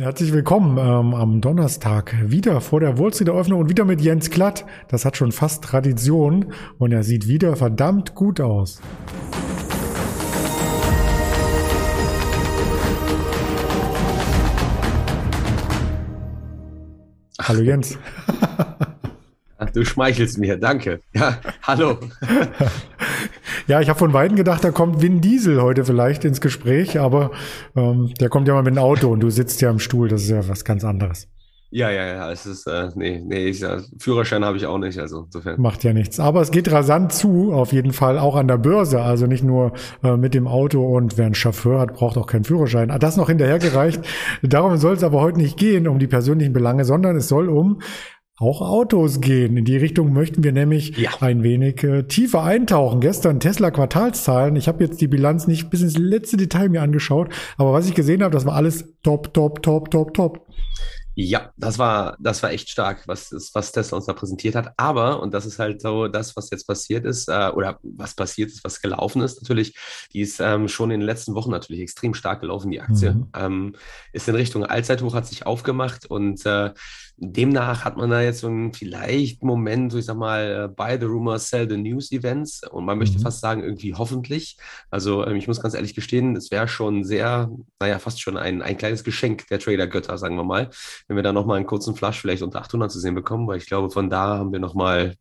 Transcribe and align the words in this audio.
Herzlich 0.00 0.32
willkommen 0.32 0.78
ähm, 0.78 1.14
am 1.14 1.42
Donnerstag 1.42 2.14
wieder 2.24 2.62
vor 2.62 2.80
der 2.80 2.98
Wall 2.98 3.12
Street 3.12 3.28
Eröffnung 3.28 3.60
und 3.60 3.68
wieder 3.68 3.84
mit 3.84 4.00
Jens 4.00 4.30
Klatt. 4.30 4.64
Das 4.88 5.04
hat 5.04 5.18
schon 5.18 5.30
fast 5.30 5.62
Tradition 5.62 6.54
und 6.78 6.92
er 6.92 7.02
sieht 7.02 7.28
wieder 7.28 7.54
verdammt 7.54 8.14
gut 8.14 8.40
aus. 8.40 8.80
Hallo 17.38 17.60
Jens. 17.60 17.98
Ach, 19.58 19.70
du 19.70 19.84
schmeichelst 19.84 20.38
mir, 20.38 20.56
danke. 20.56 21.02
Ja, 21.12 21.38
hallo. 21.62 21.98
ja, 23.70 23.80
ich 23.80 23.88
habe 23.88 24.00
von 24.00 24.10
beiden 24.10 24.36
gedacht, 24.36 24.64
da 24.64 24.72
kommt 24.72 25.00
Vin 25.00 25.20
Diesel 25.20 25.62
heute 25.62 25.84
vielleicht 25.84 26.24
ins 26.24 26.40
Gespräch, 26.40 26.98
aber 26.98 27.30
ähm, 27.76 28.12
der 28.18 28.28
kommt 28.28 28.48
ja 28.48 28.54
mal 28.54 28.64
mit 28.64 28.74
dem 28.74 28.78
Auto 28.78 29.08
und 29.08 29.20
du 29.20 29.30
sitzt 29.30 29.60
ja 29.60 29.70
im 29.70 29.78
Stuhl, 29.78 30.08
das 30.08 30.22
ist 30.22 30.30
ja 30.30 30.48
was 30.48 30.64
ganz 30.64 30.82
anderes. 30.82 31.28
Ja, 31.70 31.88
ja, 31.88 32.04
ja, 32.04 32.32
es 32.32 32.46
ist, 32.46 32.66
äh, 32.66 32.88
nee, 32.96 33.22
nee, 33.24 33.46
ich, 33.46 33.60
ja, 33.60 33.78
Führerschein 34.00 34.44
habe 34.44 34.56
ich 34.56 34.66
auch 34.66 34.78
nicht, 34.78 34.98
also 34.98 35.22
insofern. 35.26 35.60
Macht 35.60 35.84
ja 35.84 35.92
nichts. 35.92 36.18
Aber 36.18 36.40
es 36.40 36.50
geht 36.50 36.72
rasant 36.72 37.12
zu, 37.12 37.52
auf 37.52 37.72
jeden 37.72 37.92
Fall, 37.92 38.18
auch 38.18 38.34
an 38.34 38.48
der 38.48 38.58
Börse, 38.58 39.02
also 39.02 39.28
nicht 39.28 39.44
nur 39.44 39.74
äh, 40.02 40.16
mit 40.16 40.34
dem 40.34 40.48
Auto 40.48 40.84
und 40.84 41.16
wer 41.16 41.26
einen 41.26 41.36
Chauffeur 41.36 41.78
hat, 41.78 41.94
braucht 41.94 42.18
auch 42.18 42.26
keinen 42.26 42.42
Führerschein. 42.42 42.92
Das 42.98 43.16
noch 43.16 43.28
hinterhergereicht. 43.28 44.00
Darum 44.42 44.78
soll 44.78 44.94
es 44.94 45.04
aber 45.04 45.20
heute 45.20 45.38
nicht 45.38 45.56
gehen, 45.56 45.86
um 45.86 46.00
die 46.00 46.08
persönlichen 46.08 46.52
Belange, 46.52 46.84
sondern 46.84 47.14
es 47.14 47.28
soll 47.28 47.48
um 47.48 47.80
auch 48.40 48.62
Autos 48.62 49.20
gehen. 49.20 49.56
In 49.58 49.66
die 49.66 49.76
Richtung 49.76 50.14
möchten 50.14 50.42
wir 50.42 50.52
nämlich 50.52 50.96
ja. 50.96 51.10
ein 51.20 51.42
wenig 51.42 51.84
äh, 51.84 52.04
tiefer 52.04 52.42
eintauchen. 52.42 53.00
Gestern 53.00 53.38
Tesla 53.38 53.70
Quartalszahlen. 53.70 54.56
Ich 54.56 54.66
habe 54.66 54.82
jetzt 54.82 55.00
die 55.02 55.08
Bilanz 55.08 55.46
nicht 55.46 55.68
bis 55.68 55.82
ins 55.82 55.98
letzte 55.98 56.38
Detail 56.38 56.70
mir 56.70 56.80
angeschaut, 56.80 57.28
aber 57.58 57.74
was 57.74 57.86
ich 57.86 57.94
gesehen 57.94 58.22
habe, 58.22 58.32
das 58.32 58.46
war 58.46 58.54
alles 58.54 58.86
top, 59.02 59.34
top, 59.34 59.62
top, 59.62 59.90
top, 59.90 60.14
top. 60.14 60.46
Ja, 61.16 61.52
das 61.58 61.76
war, 61.76 62.16
das 62.18 62.42
war 62.42 62.50
echt 62.50 62.70
stark, 62.70 63.06
was, 63.06 63.30
was 63.52 63.72
Tesla 63.72 63.96
uns 63.96 64.06
da 64.06 64.14
präsentiert 64.14 64.54
hat. 64.54 64.72
Aber, 64.78 65.20
und 65.20 65.34
das 65.34 65.44
ist 65.44 65.58
halt 65.58 65.82
so 65.82 66.08
das, 66.08 66.34
was 66.34 66.50
jetzt 66.50 66.66
passiert 66.66 67.04
ist, 67.04 67.28
äh, 67.28 67.50
oder 67.54 67.78
was 67.82 68.14
passiert 68.14 68.50
ist, 68.50 68.64
was 68.64 68.80
gelaufen 68.80 69.20
ist 69.20 69.42
natürlich, 69.42 69.76
die 70.14 70.20
ist 70.20 70.40
ähm, 70.40 70.68
schon 70.68 70.90
in 70.90 71.00
den 71.00 71.06
letzten 71.06 71.34
Wochen 71.34 71.50
natürlich 71.50 71.82
extrem 71.82 72.14
stark 72.14 72.40
gelaufen, 72.40 72.70
die 72.70 72.80
Aktie. 72.80 73.12
Mhm. 73.12 73.28
Ähm, 73.36 73.74
ist 74.14 74.28
in 74.28 74.34
Richtung 74.34 74.64
Allzeithoch, 74.64 75.14
hat 75.14 75.26
sich 75.26 75.44
aufgemacht 75.44 76.06
und 76.06 76.46
äh, 76.46 76.70
demnach 77.22 77.84
hat 77.84 77.98
man 77.98 78.08
da 78.08 78.22
jetzt 78.22 78.40
so 78.40 78.46
einen 78.46 78.72
vielleicht 78.72 79.42
Moment, 79.42 79.92
so 79.92 79.98
ich 79.98 80.06
sag 80.06 80.16
mal, 80.16 80.64
äh, 80.64 80.68
buy 80.68 80.98
the 80.98 81.04
rumor, 81.04 81.38
sell 81.38 81.68
the 81.68 81.76
news 81.76 82.10
Events. 82.12 82.66
Und 82.68 82.86
man 82.86 82.98
möchte 82.98 83.18
mhm. 83.18 83.22
fast 83.22 83.40
sagen, 83.40 83.62
irgendwie 83.62 83.94
hoffentlich. 83.94 84.56
Also 84.90 85.26
ähm, 85.26 85.36
ich 85.36 85.46
muss 85.46 85.60
ganz 85.60 85.74
ehrlich 85.74 85.94
gestehen, 85.94 86.34
es 86.34 86.50
wäre 86.50 86.66
schon 86.66 87.04
sehr, 87.04 87.50
naja, 87.78 87.98
fast 87.98 88.22
schon 88.22 88.38
ein, 88.38 88.62
ein 88.62 88.78
kleines 88.78 89.04
Geschenk 89.04 89.46
der 89.48 89.58
Trader-Götter, 89.58 90.16
sagen 90.16 90.36
wir 90.36 90.44
mal, 90.44 90.70
wenn 91.08 91.16
wir 91.16 91.22
da 91.22 91.32
nochmal 91.32 91.58
einen 91.58 91.66
kurzen 91.66 91.94
Flash 91.94 92.20
vielleicht 92.20 92.42
unter 92.42 92.62
800 92.62 92.90
zu 92.90 92.98
sehen 92.98 93.14
bekommen, 93.14 93.46
weil 93.46 93.58
ich 93.58 93.66
glaube, 93.66 93.90
von 93.90 94.08
da 94.08 94.38
haben 94.38 94.52
wir 94.52 94.60
nochmal 94.60 95.14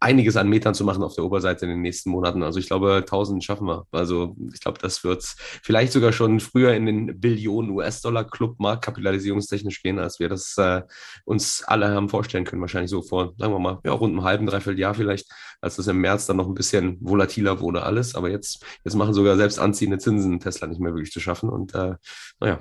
einiges 0.00 0.36
an 0.36 0.48
Metern 0.48 0.74
zu 0.74 0.84
machen 0.84 1.02
auf 1.02 1.14
der 1.14 1.24
Oberseite 1.24 1.64
in 1.64 1.72
den 1.72 1.80
nächsten 1.80 2.10
Monaten. 2.10 2.42
Also 2.42 2.60
ich 2.60 2.68
glaube, 2.68 2.96
1000 2.98 3.42
schaffen 3.42 3.66
wir. 3.66 3.86
Also 3.90 4.36
ich 4.52 4.60
glaube, 4.60 4.78
das 4.80 5.02
wird 5.02 5.22
vielleicht 5.62 5.92
sogar 5.92 6.12
schon 6.12 6.38
früher 6.40 6.74
in 6.74 6.86
den 6.86 7.20
Billionen 7.20 7.70
US-Dollar-Club 7.70 8.60
marktkapitalisierungstechnisch 8.60 9.82
gehen, 9.82 9.98
als 9.98 10.20
wir 10.20 10.28
das 10.28 10.56
äh, 10.58 10.82
uns 11.24 11.64
alle 11.66 11.88
haben 11.88 12.08
vorstellen 12.08 12.44
können. 12.44 12.62
Wahrscheinlich 12.62 12.90
so 12.90 13.02
vor, 13.02 13.34
sagen 13.38 13.52
wir 13.52 13.58
mal, 13.58 13.80
ja, 13.84 13.92
rund 13.92 14.12
einem 14.12 14.24
halben, 14.24 14.46
dreiviertel 14.46 14.78
Jahr 14.78 14.94
vielleicht, 14.94 15.28
als 15.60 15.76
das 15.76 15.88
im 15.88 16.00
März 16.00 16.26
dann 16.26 16.36
noch 16.36 16.46
ein 16.46 16.54
bisschen 16.54 16.98
volatiler 17.00 17.60
wurde 17.60 17.82
alles. 17.82 18.14
Aber 18.14 18.30
jetzt, 18.30 18.64
jetzt 18.84 18.94
machen 18.94 19.14
sogar 19.14 19.36
selbst 19.36 19.58
anziehende 19.58 19.98
Zinsen 19.98 20.38
Tesla 20.38 20.68
nicht 20.68 20.80
mehr 20.80 20.94
wirklich 20.94 21.12
zu 21.12 21.20
schaffen. 21.20 21.48
Und 21.48 21.74
äh, 21.74 21.94
naja, 22.38 22.60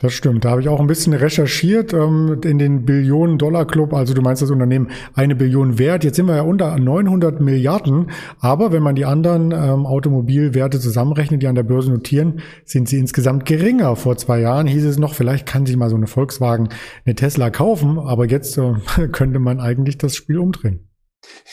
das 0.00 0.14
stimmt. 0.14 0.46
Da 0.46 0.50
habe 0.50 0.62
ich 0.62 0.68
auch 0.68 0.80
ein 0.80 0.86
bisschen 0.86 1.12
recherchiert 1.12 1.92
ähm, 1.92 2.40
in 2.42 2.58
den 2.58 2.86
Billionen-Dollar-Club. 2.86 3.92
Also 3.92 4.14
du 4.14 4.22
meinst 4.22 4.40
das 4.40 4.50
Unternehmen 4.50 4.88
eine 5.14 5.36
Billion 5.36 5.78
wert. 5.78 6.04
Jetzt 6.04 6.16
sind 6.16 6.26
wir 6.26 6.36
ja 6.36 6.42
unter 6.42 6.78
900 6.78 7.42
Milliarden. 7.42 8.10
Aber 8.38 8.72
wenn 8.72 8.82
man 8.82 8.94
die 8.94 9.04
anderen 9.04 9.52
ähm, 9.52 9.84
Automobilwerte 9.84 10.80
zusammenrechnet, 10.80 11.42
die 11.42 11.48
an 11.48 11.54
der 11.54 11.64
Börse 11.64 11.90
notieren, 11.90 12.40
sind 12.64 12.88
sie 12.88 12.98
insgesamt 12.98 13.44
geringer. 13.44 13.94
Vor 13.94 14.16
zwei 14.16 14.40
Jahren 14.40 14.66
hieß 14.66 14.86
es 14.86 14.98
noch, 14.98 15.14
vielleicht 15.14 15.44
kann 15.44 15.66
sich 15.66 15.76
mal 15.76 15.90
so 15.90 15.96
eine 15.96 16.06
Volkswagen, 16.06 16.70
eine 17.04 17.14
Tesla 17.14 17.50
kaufen. 17.50 17.98
Aber 17.98 18.26
jetzt 18.26 18.56
äh, 18.56 18.72
könnte 19.12 19.38
man 19.38 19.60
eigentlich 19.60 19.98
das 19.98 20.16
Spiel 20.16 20.38
umdrehen. 20.38 20.89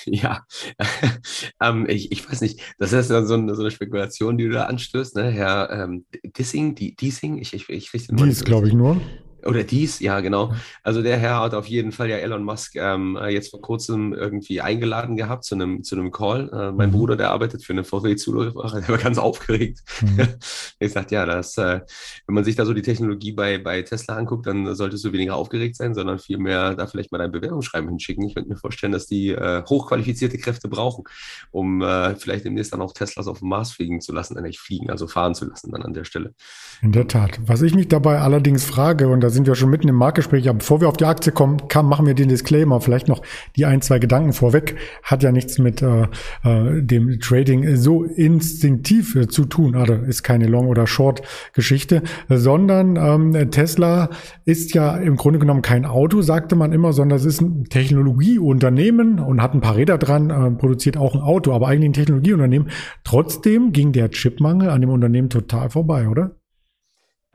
Ja, 0.06 0.46
ähm, 1.62 1.86
ich, 1.90 2.12
ich 2.12 2.30
weiß 2.30 2.42
nicht, 2.42 2.62
das 2.78 2.94
ist 2.94 3.10
ja 3.10 3.24
so 3.26 3.34
eine, 3.34 3.56
so 3.56 3.62
eine 3.62 3.72
Spekulation, 3.72 4.38
die 4.38 4.46
du 4.46 4.52
da 4.52 4.66
anstößt, 4.66 5.16
ne? 5.16 5.30
Herr 5.32 5.70
ähm, 5.72 6.06
Dissing, 6.24 6.76
die, 6.76 6.96
Dissing, 6.96 7.38
ich, 7.38 7.54
ich, 7.54 7.70
ich 7.70 7.94
richte 7.94 8.16
Die 8.16 8.30
ist, 8.30 8.46
glaube 8.46 8.68
ich, 8.68 8.74
nur. 8.74 9.02
Oder 9.48 9.64
dies, 9.64 10.00
ja, 10.00 10.20
genau. 10.20 10.54
Also 10.84 11.02
der 11.02 11.18
Herr 11.18 11.40
hat 11.40 11.54
auf 11.54 11.68
jeden 11.68 11.92
Fall 11.92 12.10
ja 12.10 12.18
Elon 12.18 12.44
Musk 12.44 12.76
ähm, 12.76 13.16
äh, 13.16 13.30
jetzt 13.30 13.50
vor 13.52 13.62
kurzem 13.62 14.14
irgendwie 14.14 14.62
eingeladen 14.62 15.16
gehabt 15.16 15.46
zu 15.46 15.56
einem, 15.56 15.84
zu 15.84 15.96
einem 15.96 16.12
Call. 16.12 16.50
Äh, 16.52 16.72
mein 16.74 16.90
mhm. 16.90 16.94
Bruder, 16.94 17.16
der 17.16 17.32
arbeitet 17.32 17.64
für 17.64 17.74
eine 17.74 17.84
VW-Zulieferer, 17.84 18.82
der 18.82 18.90
war 18.90 18.98
ganz 18.98 19.18
aufgeregt. 19.18 19.80
Mhm. 20.02 20.28
ich 20.80 20.92
sagte, 20.92 21.16
ja, 21.16 21.26
das, 21.26 21.58
äh, 21.58 21.80
wenn 22.26 22.36
man 22.36 22.44
sich 22.44 22.56
da 22.56 22.66
so 22.66 22.74
die 22.74 22.82
Technologie 22.82 23.32
bei, 23.32 23.58
bei 23.58 23.82
Tesla 23.82 24.16
anguckt, 24.16 24.48
dann 24.48 24.76
solltest 24.76 25.06
du 25.06 25.14
weniger 25.14 25.36
aufgeregt 25.36 25.78
sein, 25.78 25.94
sondern 25.94 26.20
vielmehr 26.20 26.76
da 26.76 26.88
vielleicht 26.88 27.12
mal 27.12 27.18
dein 27.18 27.32
Bewerbungsschreiben 27.32 27.90
hinschicken. 27.90 28.26
Ich 28.28 28.36
könnte 28.36 28.50
mir 28.50 28.58
vorstellen, 28.58 28.92
dass 28.92 29.08
die 29.08 29.30
äh, 29.30 29.64
hochqualifizierte 29.64 30.38
Kräfte 30.38 30.68
brauchen, 30.68 31.06
um 31.52 31.82
äh, 31.82 32.16
vielleicht 32.16 32.46
demnächst 32.46 32.74
dann 32.74 32.82
auch 32.82 32.94
Teslas 32.94 33.28
auf 33.28 33.40
dem 33.40 33.50
Mars 33.50 33.72
fliegen 33.72 34.02
zu 34.02 34.12
lassen, 34.12 34.38
äh, 34.38 34.42
nicht 34.42 34.60
fliegen, 34.60 34.90
also 34.90 35.08
fahren 35.08 35.36
zu 35.36 35.46
lassen 35.46 35.72
dann 35.72 35.84
an 35.84 35.94
der 35.94 36.04
Stelle. 36.04 36.34
In 36.82 36.92
der 36.92 37.08
Tat. 37.08 37.40
Was 37.46 37.62
ich 37.62 37.74
mich 37.74 37.88
dabei 37.88 38.20
allerdings 38.20 38.66
frage, 38.66 39.08
und 39.08 39.22
da 39.22 39.30
sind 39.38 39.48
wir 39.48 39.56
schon 39.56 39.70
mitten 39.70 39.88
im 39.88 39.96
Marktgespräch, 39.96 40.50
aber 40.50 40.58
bevor 40.58 40.82
wir 40.82 40.90
auf 40.90 40.98
die 40.98 41.06
Aktie 41.06 41.32
kommen, 41.32 41.70
kann, 41.70 41.86
machen 41.86 42.06
wir 42.06 42.16
den 42.16 42.28
Disclaimer, 42.28 42.82
vielleicht 42.82 43.08
noch 43.08 43.22
die 43.56 43.66
ein, 43.66 43.82
zwei 43.82 44.00
Gedanken 44.00 44.34
vorweg, 44.34 44.76
hat 45.04 45.24
ja 45.24 45.32
nichts 45.32 45.60
mit 45.60 45.82
äh, 45.82 46.08
äh, 46.44 46.82
dem 46.82 47.20
Trading 47.20 47.76
so 47.76 48.04
instinktiv 48.04 49.16
äh, 49.16 49.28
zu 49.28 49.46
tun, 49.46 49.76
also 49.76 49.94
ist 49.94 50.24
keine 50.24 50.48
Long- 50.48 50.68
oder 50.68 50.88
Short-Geschichte, 50.88 52.02
sondern 52.28 52.96
ähm, 52.98 53.52
Tesla 53.52 54.10
ist 54.44 54.74
ja 54.74 54.98
im 54.98 55.16
Grunde 55.16 55.40
genommen 55.40 55.62
kein 55.62 55.86
Auto, 55.86 56.22
sagte 56.22 56.56
man 56.56 56.74
immer, 56.74 56.92
sondern 56.92 57.18
es 57.18 57.26
ist 57.26 57.40
ein 57.40 57.66
Technologieunternehmen 57.66 59.20
und 59.20 59.42
hat 59.42 59.54
ein 59.54 59.62
paar 59.62 59.76
Räder 59.78 59.98
dran, 59.98 60.30
äh, 60.30 60.52
produziert 60.52 60.98
auch 60.98 61.16
ein 61.16 61.22
Auto, 61.22 61.54
aber 61.54 61.68
eigentlich 61.68 61.90
ein 61.90 61.94
Technologieunternehmen. 61.94 62.70
Trotzdem 63.04 63.72
ging 63.72 63.92
der 63.92 64.10
Chipmangel 64.10 64.70
an 64.70 64.82
dem 64.82 64.90
Unternehmen 64.90 65.30
total 65.30 65.70
vorbei, 65.70 66.08
oder? 66.10 66.36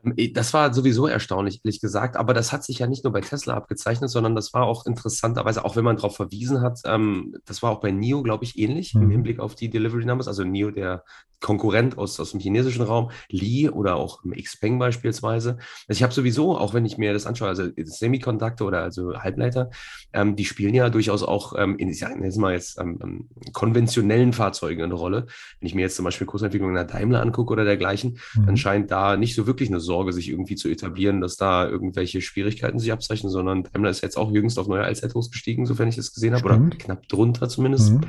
Das 0.02 0.52
war 0.52 0.74
sowieso 0.74 1.06
erstaunlich, 1.06 1.60
ehrlich 1.64 1.80
gesagt. 1.80 2.16
Aber 2.16 2.34
das 2.34 2.52
hat 2.52 2.64
sich 2.64 2.80
ja 2.80 2.88
nicht 2.88 3.04
nur 3.04 3.12
bei 3.12 3.20
Tesla 3.20 3.54
abgezeichnet, 3.54 4.10
sondern 4.10 4.34
das 4.34 4.52
war 4.52 4.64
auch 4.64 4.84
interessanterweise, 4.84 5.64
auch 5.64 5.76
wenn 5.76 5.84
man 5.84 5.96
darauf 5.96 6.16
verwiesen 6.16 6.60
hat, 6.60 6.80
ähm, 6.86 7.36
das 7.44 7.62
war 7.62 7.70
auch 7.70 7.80
bei 7.80 7.92
NIO, 7.92 8.22
glaube 8.22 8.44
ich, 8.44 8.58
ähnlich 8.58 8.94
mhm. 8.94 9.02
im 9.02 9.10
Hinblick 9.10 9.38
auf 9.38 9.54
die 9.54 9.70
Delivery 9.70 10.04
Numbers. 10.04 10.26
Also 10.26 10.42
NIO, 10.42 10.72
der 10.72 11.04
Konkurrent 11.40 11.98
aus, 11.98 12.18
aus 12.18 12.32
dem 12.32 12.40
chinesischen 12.40 12.82
Raum, 12.82 13.10
Li 13.28 13.68
oder 13.68 13.96
auch 13.96 14.22
Xpeng 14.22 14.78
beispielsweise. 14.78 15.58
Also 15.88 15.98
ich 15.98 16.02
habe 16.02 16.12
sowieso, 16.12 16.56
auch 16.56 16.74
wenn 16.74 16.84
ich 16.84 16.98
mir 16.98 17.12
das 17.12 17.26
anschaue, 17.26 17.48
also 17.48 17.68
Semiconductor 17.76 18.68
oder 18.68 18.82
also 18.82 19.14
Halbleiter, 19.14 19.70
ähm, 20.12 20.36
die 20.36 20.44
spielen 20.44 20.74
ja 20.74 20.88
durchaus 20.88 21.22
auch 21.22 21.54
ähm, 21.56 21.76
in, 21.78 21.88
ich 21.88 22.00
jetzt 22.00 22.38
mal 22.38 22.52
jetzt 22.52 22.78
ähm, 22.80 22.98
ähm, 23.02 23.28
konventionellen 23.52 24.32
Fahrzeugen 24.32 24.82
eine 24.82 24.94
Rolle. 24.94 25.26
Wenn 25.60 25.66
ich 25.66 25.74
mir 25.74 25.82
jetzt 25.82 25.96
zum 25.96 26.04
Beispiel 26.04 26.26
Kursentwicklung 26.26 26.70
in 26.70 26.76
der 26.76 26.84
Daimler 26.84 27.20
angucke 27.20 27.52
oder 27.52 27.64
dergleichen, 27.64 28.18
mhm. 28.34 28.46
dann 28.46 28.56
scheint 28.56 28.90
da 28.90 29.16
nicht 29.16 29.34
so 29.34 29.46
wirklich 29.46 29.68
eine 29.68 29.80
Sorge 29.80 29.91
sich 30.12 30.28
irgendwie 30.28 30.56
zu 30.56 30.68
etablieren, 30.68 31.20
dass 31.20 31.36
da 31.36 31.68
irgendwelche 31.68 32.20
Schwierigkeiten 32.20 32.78
sich 32.78 32.92
abzeichnen, 32.92 33.30
sondern 33.30 33.64
Daimler 33.64 33.90
ist 33.90 34.02
jetzt 34.02 34.16
auch 34.16 34.30
jüngst 34.30 34.58
auf 34.58 34.68
neue 34.68 34.84
Allzeithochs 34.84 35.30
gestiegen, 35.30 35.66
sofern 35.66 35.88
ich 35.88 35.96
das 35.96 36.12
gesehen 36.12 36.34
habe, 36.34 36.44
oder 36.44 36.58
knapp 36.76 37.08
drunter 37.08 37.48
zumindest. 37.48 37.92
Mhm. 37.92 38.00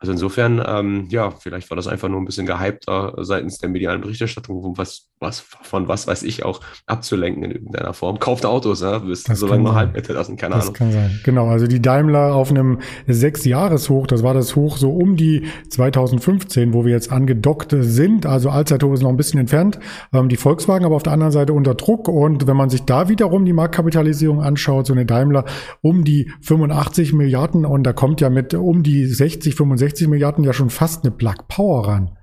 Also 0.00 0.12
insofern, 0.12 0.62
ähm, 0.64 1.06
ja, 1.10 1.32
vielleicht 1.32 1.70
war 1.70 1.76
das 1.76 1.88
einfach 1.88 2.08
nur 2.08 2.20
ein 2.20 2.24
bisschen 2.24 2.46
gehypter 2.46 3.14
seitens 3.22 3.58
der 3.58 3.68
medialen 3.68 4.00
Berichterstattung, 4.00 4.62
um 4.62 4.78
was, 4.78 5.08
was 5.18 5.40
von 5.40 5.88
was 5.88 6.06
weiß 6.06 6.22
ich 6.22 6.44
auch 6.44 6.60
abzulenken 6.86 7.42
in 7.42 7.50
irgendeiner 7.50 7.92
Form. 7.94 8.20
Kauft 8.20 8.46
Autos, 8.46 8.80
ja, 8.80 8.98
bis 8.98 9.24
solange 9.24 9.64
noch 9.64 9.74
Halbwette 9.74 10.12
lassen, 10.12 10.36
keine 10.36 10.54
das 10.54 10.66
Ahnung. 10.66 10.74
Kann 10.74 10.92
sein. 10.92 11.20
Genau, 11.24 11.48
also 11.48 11.66
die 11.66 11.82
Daimler 11.82 12.32
auf 12.36 12.50
einem 12.50 12.78
Sechs-Jahres-Hoch, 13.08 14.06
das 14.06 14.22
war 14.22 14.34
das 14.34 14.54
Hoch 14.54 14.76
so 14.76 14.92
um 14.92 15.16
die 15.16 15.48
2015, 15.70 16.74
wo 16.74 16.84
wir 16.84 16.92
jetzt 16.92 17.10
angedockt 17.10 17.74
sind. 17.76 18.24
Also 18.24 18.50
Allzeithoch 18.50 18.92
ist 18.92 19.02
noch 19.02 19.10
ein 19.10 19.16
bisschen 19.16 19.40
entfernt. 19.40 19.80
Ähm, 20.12 20.28
die 20.28 20.36
Volkswagen 20.36 20.84
aber 20.84 20.94
auf 20.94 21.02
der 21.02 21.12
anderen 21.12 21.27
Seite 21.32 21.52
unter 21.52 21.74
Druck. 21.74 22.08
Und 22.08 22.46
wenn 22.46 22.56
man 22.56 22.70
sich 22.70 22.84
da 22.84 23.08
wiederum 23.08 23.44
die 23.44 23.52
Marktkapitalisierung 23.52 24.40
anschaut, 24.42 24.86
so 24.86 24.92
eine 24.92 25.06
Daimler 25.06 25.44
um 25.82 26.04
die 26.04 26.30
85 26.42 27.12
Milliarden 27.12 27.64
und 27.64 27.84
da 27.84 27.92
kommt 27.92 28.20
ja 28.20 28.30
mit 28.30 28.54
um 28.54 28.82
die 28.82 29.06
60, 29.06 29.54
65 29.54 29.88
60 29.88 30.08
Milliarden 30.08 30.44
ja 30.44 30.52
schon 30.52 30.70
fast 30.70 31.04
eine 31.04 31.12
Plug 31.12 31.48
Power 31.48 31.88
ran. 31.88 32.18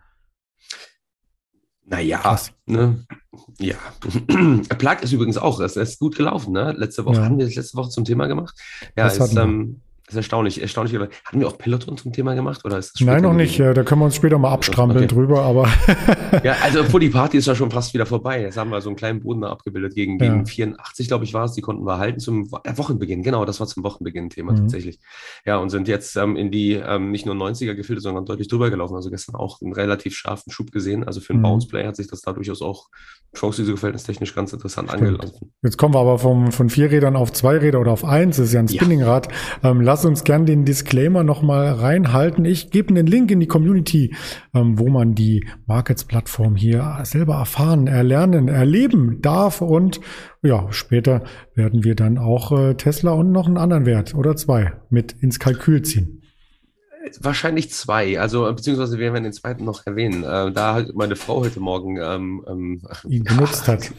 Naja, 1.87 2.39
ne? 2.65 3.05
ja. 3.59 3.75
Plug 4.77 4.97
ist 5.01 5.11
übrigens 5.13 5.37
auch, 5.37 5.59
das 5.59 5.77
ist 5.77 5.99
gut 5.99 6.15
gelaufen, 6.15 6.51
ne? 6.53 6.73
Letzte 6.75 7.05
Woche, 7.05 7.17
ja. 7.17 7.25
haben 7.25 7.37
wir 7.37 7.45
das 7.45 7.55
letzte 7.55 7.77
Woche 7.77 7.89
zum 7.89 8.05
Thema 8.05 8.25
gemacht? 8.25 8.57
Ja, 8.97 9.03
das 9.03 9.19
ist, 9.19 9.37
ähm, 9.37 9.81
Das 10.05 10.13
ist 10.13 10.17
erstaunlich, 10.17 10.61
erstaunlich. 10.61 10.95
Hatten 10.95 11.39
wir 11.39 11.47
auch 11.47 11.57
Peloton 11.57 11.97
zum 11.97 12.13
Thema 12.13 12.35
gemacht? 12.35 12.63
Oder 12.63 12.77
ist 12.77 13.01
Nein, 13.01 13.23
noch 13.23 13.33
nicht. 13.33 13.59
Da 13.59 13.73
können 13.83 14.01
wir 14.01 14.05
uns 14.05 14.15
später 14.15 14.37
mal 14.37 14.51
abstrampeln 14.51 15.05
okay. 15.05 15.15
drüber, 15.15 15.41
aber. 15.41 15.67
ja, 16.43 16.55
also 16.61 16.81
obwohl 16.81 16.99
die 16.99 17.09
Party 17.09 17.37
ist 17.37 17.47
ja 17.47 17.55
schon 17.55 17.71
fast 17.71 17.91
wieder 17.95 18.05
vorbei. 18.05 18.41
Jetzt 18.41 18.55
haben 18.55 18.69
wir 18.69 18.81
so 18.81 18.89
einen 18.89 18.97
kleinen 18.97 19.21
Boden 19.21 19.41
da 19.41 19.49
abgebildet 19.49 19.95
gegen, 19.95 20.19
gegen 20.19 20.39
ja. 20.39 20.45
84, 20.45 21.07
glaube 21.07 21.23
ich, 21.23 21.33
war 21.33 21.45
es. 21.45 21.53
Die 21.53 21.61
konnten 21.61 21.85
wir 21.87 21.97
halten 21.97 22.19
zum 22.19 22.51
äh, 22.63 22.77
Wochenbeginn. 22.77 23.23
Genau, 23.23 23.45
das 23.45 23.59
war 23.59 23.65
zum 23.65 23.83
Wochenbeginn-Thema 23.83 24.51
mhm. 24.51 24.57
tatsächlich. 24.57 24.99
Ja, 25.43 25.57
und 25.57 25.71
sind 25.71 25.87
jetzt 25.87 26.15
ähm, 26.17 26.35
in 26.35 26.51
die 26.51 26.73
ähm, 26.73 27.09
nicht 27.09 27.25
nur 27.25 27.33
90er 27.33 27.73
gefiltert, 27.73 28.03
sondern 28.03 28.25
deutlich 28.25 28.47
drüber 28.47 28.69
gelaufen. 28.69 28.95
Also 28.95 29.09
gestern 29.09 29.33
auch 29.33 29.59
einen 29.63 29.73
relativ 29.73 30.15
scharfen 30.15 30.51
Schub 30.51 30.71
gesehen. 30.71 31.03
Also 31.03 31.19
für 31.19 31.33
einen 31.33 31.39
mhm. 31.39 31.47
Bounce-Play 31.47 31.87
hat 31.87 31.95
sich 31.95 32.07
das 32.07 32.21
da 32.21 32.31
durchaus 32.31 32.61
auch 32.61 32.89
chance-risiko-verhältnistechnisch 33.35 34.35
ganz 34.35 34.53
interessant 34.53 34.89
Stimmt. 34.89 35.07
angelaufen. 35.07 35.51
Jetzt 35.63 35.77
kommen 35.77 35.95
wir 35.95 35.99
aber 35.99 36.19
vom, 36.19 36.51
von 36.51 36.69
vier 36.69 36.91
Rädern 36.91 37.15
auf 37.15 37.33
zwei 37.33 37.57
Räder 37.57 37.79
oder 37.79 37.91
auf 37.91 38.05
eins. 38.05 38.37
Das 38.37 38.47
ist 38.47 38.53
ja 38.53 38.59
ein 38.59 38.67
Spinningrad. 38.67 39.29
Ja. 39.63 39.71
Ähm, 39.71 39.81
lass 39.95 40.03
uns 40.03 40.25
gern 40.25 40.45
den 40.45 40.65
Disclaimer 40.65 41.23
nochmal 41.23 41.67
reinhalten. 41.71 42.43
Ich 42.43 42.69
gebe 42.69 42.89
einen 42.89 43.07
Link 43.07 43.31
in 43.31 43.39
die 43.39 43.47
Community, 43.47 44.13
ähm, 44.53 44.77
wo 44.77 44.89
man 44.89 45.15
die 45.15 45.47
Markets-Plattform 45.67 46.57
hier 46.57 46.99
selber 47.03 47.35
erfahren, 47.35 47.87
erlernen, 47.87 48.49
erleben 48.49 49.21
darf. 49.21 49.61
Und 49.61 50.01
ja, 50.43 50.67
später 50.71 51.23
werden 51.53 51.85
wir 51.85 51.95
dann 51.95 52.17
auch 52.17 52.51
äh, 52.51 52.73
Tesla 52.75 53.11
und 53.11 53.31
noch 53.31 53.47
einen 53.47 53.57
anderen 53.57 53.85
Wert 53.85 54.15
oder 54.15 54.35
zwei 54.35 54.73
mit 54.89 55.13
ins 55.13 55.39
Kalkül 55.39 55.81
ziehen. 55.83 56.14
Wahrscheinlich 57.19 57.71
zwei, 57.71 58.19
also 58.19 58.51
beziehungsweise 58.51 58.97
werden 58.97 59.13
wir 59.13 59.21
den 59.21 59.33
zweiten 59.33 59.63
noch 59.63 59.85
erwähnen. 59.85 60.23
Äh, 60.23 60.51
da 60.51 60.73
hat 60.73 60.95
meine 60.95 61.15
Frau 61.15 61.41
heute 61.41 61.59
Morgen 61.59 61.97
ähm, 62.01 62.43
ähm, 62.47 62.81
ihn 63.07 63.23
benutzt 63.23 63.67
hat. 63.67 63.91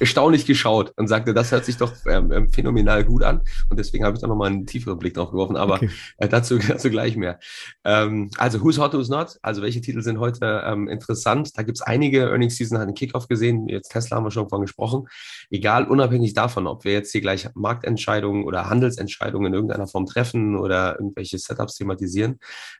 erstaunlich 0.00 0.44
geschaut 0.44 0.92
und 0.96 1.06
sagte, 1.06 1.32
das 1.32 1.52
hört 1.52 1.64
sich 1.64 1.76
doch 1.76 1.92
ähm, 2.06 2.32
ähm, 2.32 2.50
phänomenal 2.50 3.04
gut 3.04 3.22
an. 3.22 3.42
Und 3.68 3.78
deswegen 3.78 4.04
habe 4.04 4.16
ich 4.16 4.20
da 4.20 4.26
nochmal 4.26 4.50
einen 4.50 4.66
tieferen 4.66 4.98
Blick 4.98 5.14
drauf 5.14 5.30
geworfen, 5.30 5.56
aber 5.56 5.76
okay. 5.76 5.90
äh, 6.16 6.28
dazu, 6.28 6.58
dazu 6.68 6.90
gleich 6.90 7.16
mehr. 7.16 7.38
Ähm, 7.84 8.30
also 8.36 8.62
Who's 8.62 8.78
Hot, 8.78 8.94
Who's 8.94 9.08
Not? 9.08 9.38
Also 9.42 9.62
welche 9.62 9.80
Titel 9.80 10.02
sind 10.02 10.18
heute 10.18 10.62
ähm, 10.66 10.88
interessant? 10.88 11.56
Da 11.56 11.62
gibt 11.62 11.78
es 11.78 11.82
einige. 11.82 12.30
Earnings 12.30 12.56
Season 12.56 12.78
hat 12.78 12.86
einen 12.86 12.94
Kickoff 12.94 13.28
gesehen. 13.28 13.68
Jetzt 13.68 13.90
Tesla 13.90 14.16
haben 14.16 14.24
wir 14.24 14.32
schon 14.32 14.48
von 14.48 14.60
gesprochen. 14.62 15.06
Egal, 15.50 15.86
unabhängig 15.86 16.34
davon, 16.34 16.66
ob 16.66 16.84
wir 16.84 16.92
jetzt 16.92 17.12
hier 17.12 17.20
gleich 17.20 17.48
Marktentscheidungen 17.54 18.44
oder 18.44 18.68
Handelsentscheidungen 18.68 19.48
in 19.48 19.54
irgendeiner 19.54 19.86
Form 19.86 20.06
treffen 20.06 20.56
oder 20.56 20.98
irgendwelche 20.98 21.38
Setups 21.38 21.76
thematisieren 21.76 22.07
kritisieren. 22.08 22.38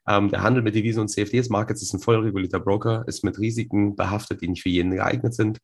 Ähm, 0.08 0.30
der 0.30 0.42
Handel 0.42 0.62
mit 0.62 0.74
Devisen 0.74 1.00
und 1.00 1.08
CFDs 1.08 1.50
Markets 1.50 1.82
ist 1.82 1.92
ein 1.92 2.00
voll 2.00 2.16
regulierter 2.16 2.60
Broker, 2.60 3.04
ist 3.06 3.24
mit 3.24 3.38
Risiken 3.38 3.94
behaftet, 3.94 4.40
die 4.40 4.48
nicht 4.48 4.62
für 4.62 4.70
jeden 4.70 4.90
geeignet 4.90 5.34
sind. 5.34 5.58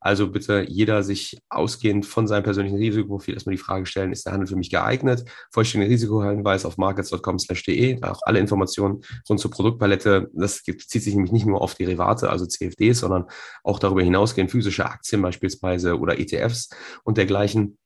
Also 0.00 0.30
bitte 0.30 0.64
jeder 0.66 1.02
sich 1.02 1.38
ausgehend 1.50 2.06
von 2.06 2.26
seinem 2.26 2.42
persönlichen 2.42 2.78
Risikoprofil 2.78 3.34
erstmal 3.34 3.54
die 3.54 3.62
Frage 3.62 3.84
stellen, 3.84 4.12
ist 4.12 4.24
der 4.24 4.32
Handel 4.32 4.46
für 4.46 4.56
mich 4.56 4.70
geeignet? 4.70 5.24
Vollständiger 5.50 5.92
Risikohinweis 5.92 6.64
auf 6.64 6.78
markets.com/de, 6.78 8.02
auch 8.02 8.20
alle 8.22 8.38
Informationen 8.38 9.02
rund 9.28 9.40
zur 9.40 9.50
Produktpalette. 9.50 10.30
Das 10.32 10.62
bezieht 10.62 11.02
sich 11.02 11.14
nämlich 11.14 11.32
nicht 11.32 11.46
nur 11.46 11.60
auf 11.60 11.74
Derivate, 11.74 12.30
also 12.30 12.46
CFDs, 12.46 13.00
sondern 13.00 13.26
auch 13.62 13.78
darüber 13.78 14.02
hinausgehend 14.02 14.50
physische 14.50 14.86
Aktien 14.86 15.20
beispielsweise 15.20 15.98
oder 15.98 16.18
ETFs 16.18 16.70
und 17.04 17.18
dergleichen 17.18 17.76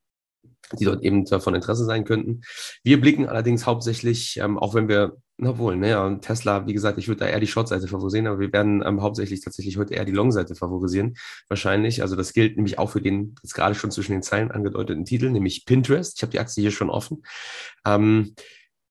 die 0.72 0.84
dort 0.84 1.02
eben 1.02 1.26
von 1.26 1.54
Interesse 1.54 1.84
sein 1.84 2.04
könnten. 2.04 2.42
Wir 2.82 3.00
blicken 3.00 3.26
allerdings 3.26 3.66
hauptsächlich, 3.66 4.38
ähm, 4.38 4.58
auch 4.58 4.74
wenn 4.74 4.88
wir, 4.88 5.16
na 5.36 5.58
wohl, 5.58 5.76
naja, 5.76 6.16
Tesla, 6.20 6.66
wie 6.66 6.72
gesagt, 6.72 6.98
ich 6.98 7.08
würde 7.08 7.20
da 7.20 7.26
eher 7.26 7.40
die 7.40 7.46
Short-Seite 7.46 7.88
favorisieren, 7.88 8.26
aber 8.26 8.38
wir 8.38 8.52
werden 8.52 8.82
ähm, 8.86 9.02
hauptsächlich 9.02 9.42
tatsächlich 9.42 9.76
heute 9.76 9.94
eher 9.94 10.04
die 10.04 10.12
Long-Seite 10.12 10.54
favorisieren, 10.54 11.14
wahrscheinlich. 11.48 12.02
Also 12.02 12.16
das 12.16 12.32
gilt 12.32 12.56
nämlich 12.56 12.78
auch 12.78 12.90
für 12.90 13.00
den 13.00 13.34
jetzt 13.42 13.54
gerade 13.54 13.74
schon 13.74 13.90
zwischen 13.90 14.12
den 14.12 14.22
Zeilen 14.22 14.50
angedeuteten 14.50 15.04
Titel, 15.04 15.30
nämlich 15.30 15.66
Pinterest. 15.66 16.16
Ich 16.16 16.22
habe 16.22 16.30
die 16.30 16.40
Aktie 16.40 16.62
hier 16.62 16.70
schon 16.70 16.90
offen. 16.90 17.24
Ähm, 17.84 18.34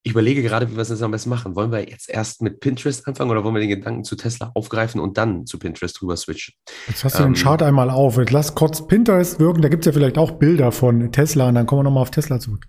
ich 0.05 0.11
überlege 0.11 0.43
gerade, 0.43 0.69
wie 0.69 0.75
wir 0.75 0.81
es 0.81 0.89
jetzt 0.89 1.01
am 1.01 1.11
besten 1.11 1.29
machen. 1.29 1.55
Wollen 1.55 1.71
wir 1.71 1.89
jetzt 1.89 2.09
erst 2.09 2.41
mit 2.41 2.59
Pinterest 2.59 3.07
anfangen 3.07 3.31
oder 3.31 3.43
wollen 3.43 3.55
wir 3.55 3.61
den 3.61 3.69
Gedanken 3.69 4.03
zu 4.03 4.17
Tesla 4.17 4.51
aufgreifen 4.53 4.99
und 4.99 5.17
dann 5.17 5.45
zu 5.45 5.57
Pinterest 5.57 5.99
drüber 5.99 6.17
switchen? 6.17 6.53
Jetzt 6.87 7.05
hast 7.05 7.19
du 7.19 7.23
ähm, 7.23 7.33
den 7.33 7.41
Chart 7.41 7.63
einmal 7.63 7.89
auf. 7.89 8.17
Jetzt 8.17 8.31
lass 8.31 8.53
kurz 8.53 8.85
Pinterest 8.85 9.39
wirken. 9.39 9.61
Da 9.61 9.69
gibt 9.69 9.83
es 9.83 9.85
ja 9.85 9.93
vielleicht 9.93 10.17
auch 10.17 10.31
Bilder 10.31 10.73
von 10.73 11.11
Tesla 11.13 11.47
und 11.47 11.55
dann 11.55 11.65
kommen 11.65 11.79
wir 11.79 11.83
nochmal 11.83 12.01
auf 12.01 12.11
Tesla 12.11 12.37
zurück. 12.39 12.67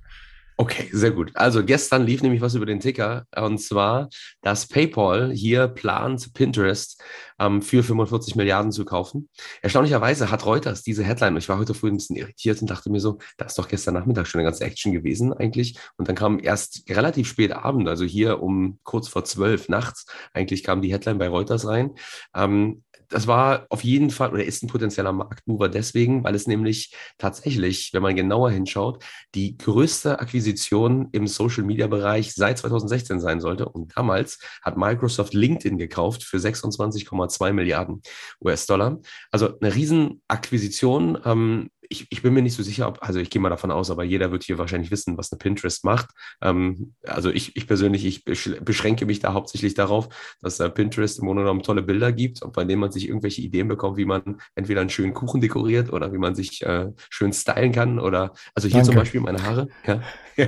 Okay, 0.56 0.88
sehr 0.92 1.10
gut. 1.10 1.32
Also 1.34 1.64
gestern 1.64 2.06
lief 2.06 2.22
nämlich 2.22 2.40
was 2.40 2.54
über 2.54 2.66
den 2.66 2.78
Ticker 2.78 3.26
und 3.36 3.58
zwar, 3.58 4.08
dass 4.42 4.68
PayPal 4.68 5.32
hier 5.32 5.66
plant, 5.66 6.32
Pinterest 6.32 7.02
ähm, 7.44 7.62
für 7.62 7.82
45 7.82 8.36
Milliarden 8.36 8.72
zu 8.72 8.84
kaufen. 8.84 9.28
Erstaunlicherweise 9.62 10.30
hat 10.30 10.46
Reuters 10.46 10.82
diese 10.82 11.04
Headline, 11.04 11.36
ich 11.36 11.48
war 11.48 11.58
heute 11.58 11.74
früh 11.74 11.88
ein 11.88 11.96
bisschen 11.96 12.16
irritiert 12.16 12.60
und 12.60 12.70
dachte 12.70 12.90
mir 12.90 13.00
so, 13.00 13.18
da 13.36 13.46
ist 13.46 13.58
doch 13.58 13.68
gestern 13.68 13.94
Nachmittag 13.94 14.26
schon 14.26 14.40
eine 14.40 14.48
ganze 14.48 14.64
Action 14.64 14.92
gewesen 14.92 15.32
eigentlich. 15.32 15.78
Und 15.96 16.08
dann 16.08 16.16
kam 16.16 16.38
erst 16.38 16.88
relativ 16.88 17.28
spät 17.28 17.52
Abend, 17.52 17.88
also 17.88 18.04
hier 18.04 18.42
um 18.42 18.78
kurz 18.82 19.08
vor 19.08 19.24
zwölf 19.24 19.68
nachts, 19.68 20.06
eigentlich 20.32 20.62
kam 20.62 20.82
die 20.82 20.92
Headline 20.92 21.18
bei 21.18 21.28
Reuters 21.28 21.66
rein. 21.66 21.94
Ähm, 22.34 22.82
das 23.14 23.28
war 23.28 23.66
auf 23.70 23.84
jeden 23.84 24.10
Fall 24.10 24.32
oder 24.32 24.44
ist 24.44 24.64
ein 24.64 24.66
potenzieller 24.66 25.12
Marktmover 25.12 25.68
deswegen, 25.68 26.24
weil 26.24 26.34
es 26.34 26.48
nämlich 26.48 26.92
tatsächlich, 27.16 27.90
wenn 27.92 28.02
man 28.02 28.16
genauer 28.16 28.50
hinschaut, 28.50 29.04
die 29.36 29.56
größte 29.56 30.18
Akquisition 30.18 31.10
im 31.12 31.28
Social 31.28 31.62
Media 31.62 31.86
Bereich 31.86 32.34
seit 32.34 32.58
2016 32.58 33.20
sein 33.20 33.40
sollte. 33.40 33.68
Und 33.68 33.96
damals 33.96 34.40
hat 34.62 34.76
Microsoft 34.76 35.32
LinkedIn 35.32 35.78
gekauft 35.78 36.24
für 36.24 36.38
26,2 36.38 37.52
Milliarden 37.52 38.02
US-Dollar. 38.44 38.98
Also 39.30 39.60
eine 39.60 39.72
Riesenakquisition. 39.72 41.16
Ähm, 41.24 41.70
ich, 41.88 42.06
ich, 42.10 42.22
bin 42.22 42.34
mir 42.34 42.42
nicht 42.42 42.54
so 42.54 42.62
sicher, 42.62 42.88
ob, 42.88 42.98
also 43.02 43.20
ich 43.20 43.30
gehe 43.30 43.40
mal 43.40 43.50
davon 43.50 43.70
aus, 43.70 43.90
aber 43.90 44.04
jeder 44.04 44.30
wird 44.32 44.44
hier 44.44 44.58
wahrscheinlich 44.58 44.90
wissen, 44.90 45.16
was 45.18 45.32
eine 45.32 45.38
Pinterest 45.38 45.84
macht. 45.84 46.10
Ähm, 46.42 46.94
also 47.06 47.30
ich, 47.30 47.56
ich 47.56 47.66
persönlich, 47.66 48.04
ich 48.04 48.24
beschränke 48.24 49.06
mich 49.06 49.20
da 49.20 49.32
hauptsächlich 49.32 49.74
darauf, 49.74 50.08
dass 50.40 50.60
äh, 50.60 50.70
Pinterest 50.70 51.18
im 51.18 51.26
Grunde 51.26 51.42
genommen 51.42 51.62
tolle 51.62 51.82
Bilder 51.82 52.12
gibt, 52.12 52.40
bei 52.52 52.64
denen 52.64 52.80
man 52.80 52.92
sich 52.92 53.08
irgendwelche 53.08 53.42
Ideen 53.42 53.68
bekommt, 53.68 53.96
wie 53.96 54.04
man 54.04 54.40
entweder 54.54 54.80
einen 54.80 54.90
schönen 54.90 55.14
Kuchen 55.14 55.40
dekoriert 55.40 55.92
oder 55.92 56.12
wie 56.12 56.18
man 56.18 56.34
sich 56.34 56.62
äh, 56.62 56.90
schön 57.10 57.32
stylen 57.32 57.72
kann 57.72 57.98
oder, 57.98 58.32
also 58.54 58.68
hier 58.68 58.78
Danke. 58.78 58.86
zum 58.86 58.94
Beispiel 58.96 59.20
meine 59.20 59.42
Haare. 59.42 59.68
Ja. 59.86 60.00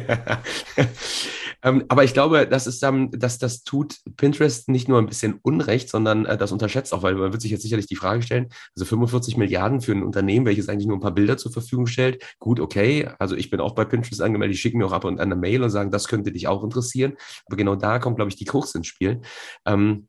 ähm, 1.62 1.85
aber 1.88 2.05
ich 2.05 2.12
glaube, 2.12 2.47
das 2.47 2.67
ist 2.67 2.83
ähm, 2.83 3.11
dass 3.12 3.38
das 3.38 3.62
tut 3.62 3.97
Pinterest 4.17 4.69
nicht 4.69 4.88
nur 4.88 4.99
ein 4.99 5.06
bisschen 5.06 5.38
Unrecht, 5.43 5.88
sondern 5.88 6.27
äh, 6.27 6.37
das 6.37 6.53
unterschätzt 6.53 6.93
auch, 6.93 7.03
weil 7.03 7.15
man 7.15 7.33
wird 7.33 7.43
sich 7.43 7.50
jetzt 7.50 7.62
sicherlich 7.62 7.87
die 7.87 7.97
Frage 7.97 8.23
stellen, 8.23 8.49
also 8.75 8.85
45 8.85 9.37
Milliarden 9.37 9.81
für 9.81 9.93
ein 9.93 10.03
Unternehmen, 10.03 10.47
welches 10.47 10.69
eigentlich 10.69 10.87
nur 10.87 10.97
ein 10.97 11.00
paar 11.00 11.15
Bilder 11.15 11.25
Bilder 11.26 11.37
zur 11.37 11.52
Verfügung 11.52 11.87
stellt. 11.87 12.25
Gut, 12.38 12.61
okay. 12.61 13.11
Also 13.19 13.34
ich 13.34 13.50
bin 13.50 13.61
auch 13.61 13.75
bei 13.75 13.84
Pinterest 13.84 14.23
angemeldet. 14.23 14.55
Die 14.55 14.61
schicken 14.61 14.78
mir 14.78 14.87
auch 14.87 14.93
ab 14.93 15.05
und 15.05 15.19
an 15.19 15.32
eine 15.32 15.37
Mail 15.37 15.62
und 15.62 15.70
sagen, 15.70 15.90
das 15.90 16.06
könnte 16.06 16.31
dich 16.31 16.46
auch 16.46 16.62
interessieren. 16.62 17.17
Aber 17.46 17.56
genau 17.56 17.75
da 17.75 17.99
kommt, 17.99 18.17
glaube 18.17 18.31
ich, 18.31 18.37
die 18.37 18.44
Krux 18.44 18.75
ins 18.75 18.87
Spiel. 18.87 19.23
Ähm, 19.67 20.08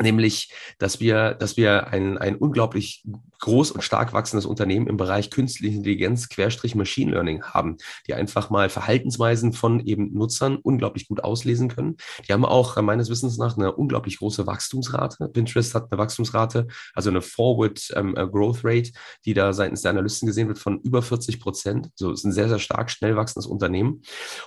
nämlich, 0.00 0.52
dass 0.78 1.00
wir, 1.00 1.34
dass 1.34 1.56
wir 1.56 1.88
ein, 1.88 2.18
ein 2.18 2.36
unglaublich 2.36 3.04
groß 3.40 3.70
und 3.70 3.82
stark 3.82 4.12
wachsendes 4.12 4.46
Unternehmen 4.46 4.86
im 4.86 4.96
Bereich 4.96 5.30
künstliche 5.30 5.76
Intelligenz, 5.76 6.28
Querstrich 6.28 6.74
Machine 6.74 7.12
Learning 7.12 7.42
haben, 7.42 7.78
die 8.06 8.14
einfach 8.14 8.50
mal 8.50 8.68
Verhaltensweisen 8.68 9.52
von 9.52 9.80
eben 9.80 10.12
Nutzern 10.12 10.56
unglaublich 10.56 11.08
gut 11.08 11.24
auslesen 11.24 11.68
können. 11.68 11.96
Die 12.28 12.32
haben 12.32 12.44
auch 12.44 12.76
äh, 12.76 12.82
meines 12.82 13.10
Wissens 13.10 13.38
nach 13.38 13.56
eine 13.56 13.72
unglaublich 13.72 14.18
große 14.18 14.46
Wachstumsrate. 14.46 15.28
Pinterest 15.28 15.74
hat 15.74 15.90
eine 15.90 15.98
Wachstumsrate, 15.98 16.66
also 16.94 17.10
eine 17.10 17.22
Forward 17.22 17.88
ähm, 17.94 18.14
äh, 18.16 18.26
Growth 18.26 18.60
Rate, 18.62 18.92
die 19.24 19.34
da 19.34 19.52
seitens 19.52 19.82
der 19.82 19.92
Analysten 19.92 20.26
gesehen 20.26 20.48
wird 20.48 20.58
von 20.58 20.80
über 20.80 21.02
40 21.02 21.40
Prozent. 21.40 21.90
So 21.94 22.12
ist 22.12 22.24
ein 22.24 22.32
sehr, 22.32 22.48
sehr 22.48 22.58
stark, 22.58 22.90
schnell 22.90 23.16
wachsendes 23.16 23.46
Unternehmen. 23.46 24.02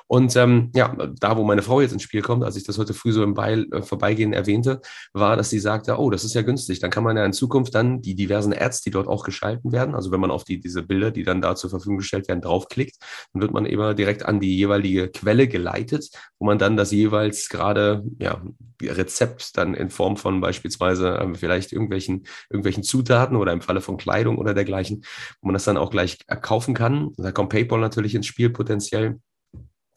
Und 0.07 0.36
ähm, 0.36 0.72
ja, 0.75 0.95
da, 1.19 1.36
wo 1.38 1.43
meine 1.43 1.63
Frau 1.63 1.81
jetzt 1.81 1.93
ins 1.93 2.03
Spiel 2.03 2.22
kommt, 2.22 2.43
als 2.43 2.55
ich 2.55 2.63
das 2.63 2.77
heute 2.77 2.93
früh 2.93 3.12
so 3.12 3.24
im 3.24 3.33
Beil, 3.33 3.65
äh, 3.72 3.81
Vorbeigehen 3.81 4.33
erwähnte, 4.33 4.81
war, 5.13 5.36
dass 5.43 5.50
sie 5.50 5.59
sagte, 5.59 6.00
oh, 6.00 6.09
das 6.09 6.23
ist 6.23 6.35
ja 6.35 6.41
günstig. 6.41 6.79
Dann 6.79 6.89
kann 6.89 7.03
man 7.03 7.17
ja 7.17 7.25
in 7.25 7.33
Zukunft 7.33 7.75
dann 7.75 8.01
die 8.01 8.15
diversen 8.15 8.53
Ads 8.53 8.79
die 8.83 8.91
dort 8.91 9.09
auch 9.09 9.25
geschalten 9.25 9.73
werden. 9.73 9.93
Also 9.93 10.09
wenn 10.09 10.21
man 10.21 10.31
auf 10.31 10.45
die, 10.45 10.57
diese 10.57 10.83
Bilder, 10.83 11.12
die 11.12 11.23
dann 11.23 11.41
da 11.41 11.53
zur 11.53 11.69
Verfügung 11.69 11.97
gestellt 11.97 12.29
werden, 12.29 12.39
draufklickt, 12.39 12.95
dann 13.33 13.41
wird 13.41 13.51
man 13.51 13.65
eben 13.65 13.93
direkt 13.97 14.23
an 14.23 14.39
die 14.39 14.55
jeweilige 14.55 15.09
Quelle 15.09 15.50
geleitet, 15.50 16.12
wo 16.39 16.45
man 16.45 16.59
dann 16.59 16.77
das 16.77 16.91
jeweils 16.91 17.50
gerade 17.50 18.05
ja, 18.19 18.41
Rezept 18.81 19.57
dann 19.57 19.73
in 19.73 19.89
Form 19.89 20.15
von 20.15 20.39
beispielsweise 20.39 21.17
äh, 21.17 21.35
vielleicht 21.35 21.73
irgendwelchen, 21.73 22.25
irgendwelchen 22.50 22.83
Zutaten 22.83 23.35
oder 23.35 23.51
im 23.51 23.59
Falle 23.59 23.81
von 23.81 23.97
Kleidung 23.97 24.38
oder 24.38 24.53
dergleichen, 24.53 25.03
wo 25.41 25.47
man 25.47 25.55
das 25.55 25.65
dann 25.65 25.75
auch 25.75 25.89
gleich 25.89 26.19
kaufen 26.41 26.73
kann. 26.73 27.12
Da 27.17 27.33
kommt 27.33 27.50
PayPal 27.50 27.81
natürlich 27.81 28.15
ins 28.15 28.27
Spiel 28.27 28.50
potenziell 28.50 29.19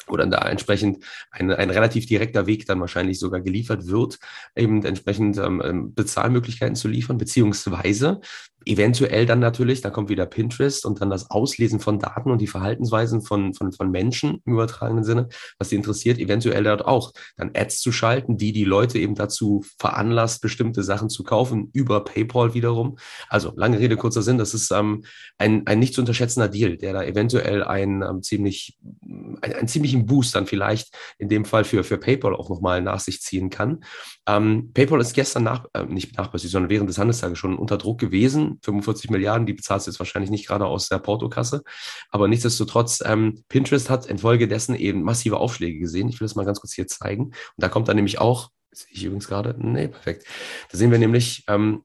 oder 0.09 0.27
da 0.27 0.49
entsprechend 0.49 1.05
ein, 1.31 1.51
ein 1.51 1.71
relativ 1.71 2.07
direkter 2.07 2.47
Weg 2.47 2.67
dann 2.67 2.81
wahrscheinlich 2.81 3.19
sogar 3.19 3.41
geliefert 3.41 3.87
wird, 3.87 4.19
eben 4.55 4.85
entsprechend 4.85 5.39
ähm, 5.39 5.63
ähm 5.65 5.95
Bezahlmöglichkeiten 5.95 6.77
zu 6.77 6.89
liefern, 6.89 7.19
beziehungsweise 7.19 8.21
eventuell 8.67 9.27
dann 9.27 9.39
natürlich, 9.39 9.81
da 9.81 9.91
kommt 9.91 10.09
wieder 10.09 10.27
Pinterest 10.27 10.85
und 10.85 11.01
dann 11.01 11.09
das 11.09 11.31
Auslesen 11.31 11.79
von 11.79 12.01
Daten 12.01 12.31
und 12.31 12.41
die 12.41 12.49
Verhaltensweisen 12.49 13.23
von, 13.23 13.55
von, 13.55 13.73
von 13.73 13.91
Menschen 13.91 14.43
im 14.45 14.55
übertragenen 14.55 15.05
Sinne, 15.05 15.29
was 15.59 15.69
sie 15.69 15.77
interessiert, 15.77 16.19
eventuell 16.19 16.65
dort 16.65 16.85
auch 16.85 17.13
dann 17.37 17.53
Ads 17.55 17.81
zu 17.81 17.93
schalten, 17.93 18.37
die 18.37 18.53
die 18.53 18.65
Leute 18.65 18.99
eben 18.99 19.15
dazu 19.15 19.65
veranlasst, 19.79 20.43
bestimmte 20.43 20.83
Sachen 20.83 21.09
zu 21.09 21.23
kaufen 21.23 21.71
über 21.73 22.05
PayPal 22.05 22.55
wiederum. 22.55 22.99
Also 23.29 23.53
lange 23.57 23.79
Rede, 23.79 23.97
kurzer 23.97 24.23
Sinn, 24.23 24.37
das 24.37 24.53
ist 24.53 24.73
ähm, 24.73 25.05
ein, 25.39 25.67
ein 25.67 25.79
nicht 25.79 25.95
zu 25.95 26.01
unterschätzender 26.01 26.49
Deal, 26.49 26.77
der 26.77 26.93
da 26.93 27.05
eventuell 27.05 27.63
ein 27.63 28.03
ähm, 28.03 28.23
ziemlich, 28.23 28.79
ein, 29.01 29.53
einen 29.53 29.69
ziemlichen 29.69 30.07
Boost 30.07 30.35
dann 30.35 30.47
vielleicht 30.47 30.93
in 31.19 31.29
dem 31.29 31.45
Fall 31.45 31.63
für, 31.63 31.85
für 31.85 31.99
PayPal 31.99 32.35
auch 32.35 32.49
nochmal 32.49 32.83
nach 32.83 33.01
sich 33.01 33.23
ziehen 33.23 33.49
kann. 33.49 33.85
Ähm, 34.27 34.73
PayPal 34.75 35.01
ist 35.01 35.15
gestern 35.15 35.45
nach, 35.45 35.67
äh, 35.73 35.85
nicht 35.85 36.17
nachbörslich, 36.19 36.51
sondern 36.51 36.71
während 36.71 36.91
des 36.91 36.99
Handelstages 36.99 37.39
schon 37.39 37.57
unter 37.57 37.79
Druck 37.79 38.01
gewesen. 38.01 38.56
45 38.63 39.11
Milliarden, 39.11 39.47
die 39.47 39.53
bezahlst 39.53 39.87
du 39.87 39.91
jetzt 39.91 39.99
wahrscheinlich 39.99 40.31
nicht 40.31 40.47
gerade 40.47 40.67
aus 40.67 40.89
der 40.89 40.99
Portokasse. 40.99 41.63
Aber 42.11 42.29
nichtsdestotrotz, 42.29 43.03
ähm, 43.05 43.45
Pinterest 43.49 43.91
hat 43.91 44.07
infolgedessen 44.07 44.75
eben 44.75 45.03
massive 45.03 45.39
Aufschläge 45.39 45.79
gesehen. 45.79 46.09
Ich 46.09 46.21
will 46.21 46.27
das 46.27 46.37
mal 46.37 46.45
ganz 46.45 46.61
kurz 46.61 46.75
hier 46.75 46.87
zeigen. 46.87 47.27
Und 47.27 47.35
da 47.57 47.69
kommt 47.69 47.89
dann 47.89 47.97
nämlich 47.97 48.19
auch, 48.19 48.51
sehe 48.73 48.93
ich 48.93 49.05
übrigens 49.05 49.29
gerade, 49.29 49.55
nee, 49.59 49.89
perfekt. 49.89 50.27
Da 50.71 50.79
sehen 50.79 50.91
wir 50.91 50.99
nämlich, 50.99 51.45
ähm, 51.49 51.83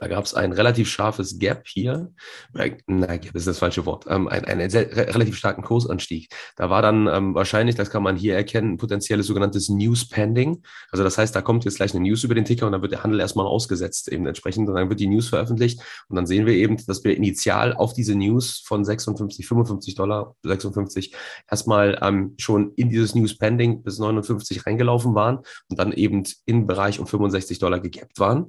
da 0.00 0.08
gab 0.08 0.24
es 0.24 0.32
ein 0.32 0.52
relativ 0.52 0.88
scharfes 0.88 1.38
Gap 1.38 1.66
hier. 1.66 2.10
Nein, 2.54 2.78
Gap 2.86 3.34
ist 3.34 3.46
das 3.46 3.58
falsche 3.58 3.84
Wort. 3.84 4.06
Ähm, 4.08 4.28
ein, 4.28 4.46
einen 4.46 4.70
sehr, 4.70 4.90
relativ 4.96 5.36
starken 5.36 5.62
Kursanstieg. 5.62 6.32
Da 6.56 6.70
war 6.70 6.80
dann 6.80 7.06
ähm, 7.06 7.34
wahrscheinlich, 7.34 7.74
das 7.74 7.90
kann 7.90 8.02
man 8.02 8.16
hier 8.16 8.34
erkennen, 8.34 8.72
ein 8.72 8.76
potenzielles 8.78 9.26
sogenanntes 9.26 9.68
News 9.68 10.08
Pending. 10.08 10.62
Also 10.90 11.04
das 11.04 11.18
heißt, 11.18 11.36
da 11.36 11.42
kommt 11.42 11.66
jetzt 11.66 11.76
gleich 11.76 11.94
eine 11.94 12.02
News 12.02 12.24
über 12.24 12.34
den 12.34 12.46
Ticker 12.46 12.64
und 12.64 12.72
dann 12.72 12.80
wird 12.80 12.92
der 12.92 13.02
Handel 13.02 13.20
erstmal 13.20 13.46
ausgesetzt 13.46 14.08
eben 14.08 14.26
entsprechend 14.26 14.70
und 14.70 14.74
dann 14.74 14.88
wird 14.88 15.00
die 15.00 15.06
News 15.06 15.28
veröffentlicht 15.28 15.82
und 16.08 16.16
dann 16.16 16.26
sehen 16.26 16.46
wir 16.46 16.54
eben, 16.54 16.78
dass 16.86 17.04
wir 17.04 17.14
initial 17.14 17.74
auf 17.74 17.92
diese 17.92 18.14
News 18.14 18.62
von 18.64 18.86
56, 18.86 19.46
55 19.46 19.94
Dollar, 19.96 20.34
56 20.42 21.14
erstmal 21.50 21.98
ähm, 22.00 22.34
schon 22.38 22.72
in 22.76 22.88
dieses 22.88 23.14
News 23.14 23.36
Pending 23.36 23.82
bis 23.82 23.98
59 23.98 24.66
reingelaufen 24.66 25.14
waren 25.14 25.40
und 25.68 25.78
dann 25.78 25.92
eben 25.92 26.22
im 26.46 26.66
Bereich 26.66 27.00
um 27.00 27.06
65 27.06 27.58
Dollar 27.58 27.80
gegabt 27.80 28.18
waren. 28.18 28.46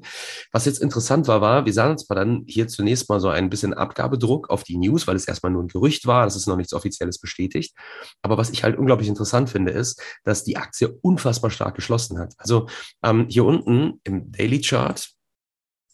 Was 0.53 0.63
jetzt 0.63 0.81
interessant 0.81 1.27
war, 1.27 1.40
war, 1.41 1.65
wir 1.65 1.74
sahen 1.74 1.91
uns 1.91 2.07
mal 2.07 2.15
dann 2.15 2.43
hier 2.48 2.67
zunächst 2.67 3.10
mal 3.10 3.19
so 3.19 3.29
ein 3.29 3.50
bisschen 3.50 3.74
Abgabedruck 3.74 4.50
auf 4.50 4.63
die 4.63 4.77
News, 4.77 5.07
weil 5.07 5.15
es 5.15 5.27
erstmal 5.27 5.51
nur 5.51 5.63
ein 5.63 5.67
Gerücht 5.67 6.05
war, 6.07 6.25
das 6.25 6.36
ist 6.36 6.48
noch 6.48 6.57
nichts 6.57 6.74
Offizielles 6.74 7.19
bestätigt. 7.19 7.75
Aber 8.21 8.38
was 8.38 8.51
ich 8.51 8.63
halt 8.63 8.77
unglaublich 8.77 9.10
interessant 9.10 9.50
finde, 9.50 9.71
ist, 9.71 10.01
dass 10.24 10.43
die 10.43 10.57
Aktie 10.57 10.98
unfassbar 11.01 11.51
stark 11.51 11.75
geschlossen 11.75 12.19
hat. 12.19 12.33
Also 12.38 12.67
ähm, 13.03 13.27
hier 13.29 13.45
unten 13.45 14.00
im 14.03 14.31
Daily 14.31 14.62
Chart 14.62 15.12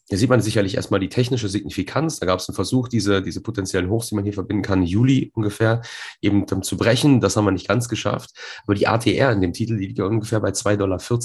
hier 0.09 0.17
sieht 0.17 0.29
man 0.29 0.41
sicherlich 0.41 0.75
erstmal 0.75 1.01
die 1.01 1.09
technische 1.09 1.49
Signifikanz. 1.49 2.19
Da 2.19 2.25
gab 2.25 2.39
es 2.39 2.47
einen 2.47 2.55
Versuch, 2.55 2.87
diese, 2.87 3.21
diese 3.21 3.41
potenziellen 3.41 3.89
Hochs, 3.89 4.07
die 4.07 4.15
man 4.15 4.23
hier 4.23 4.33
verbinden 4.33 4.63
kann, 4.63 4.83
Juli 4.83 5.31
ungefähr, 5.33 5.81
eben 6.21 6.45
zu 6.47 6.77
brechen. 6.77 7.19
Das 7.19 7.35
haben 7.35 7.43
wir 7.43 7.51
nicht 7.51 7.67
ganz 7.67 7.89
geschafft. 7.89 8.31
Aber 8.63 8.75
die 8.75 8.87
ATR 8.87 9.33
in 9.33 9.41
dem 9.41 9.51
Titel, 9.51 9.77
die 9.77 9.87
liegt 9.87 9.99
ja 9.99 10.05
ungefähr 10.05 10.39
bei 10.39 10.49
2,40 10.49 10.77
Dollar. 10.77 10.99
Wir 10.99 11.19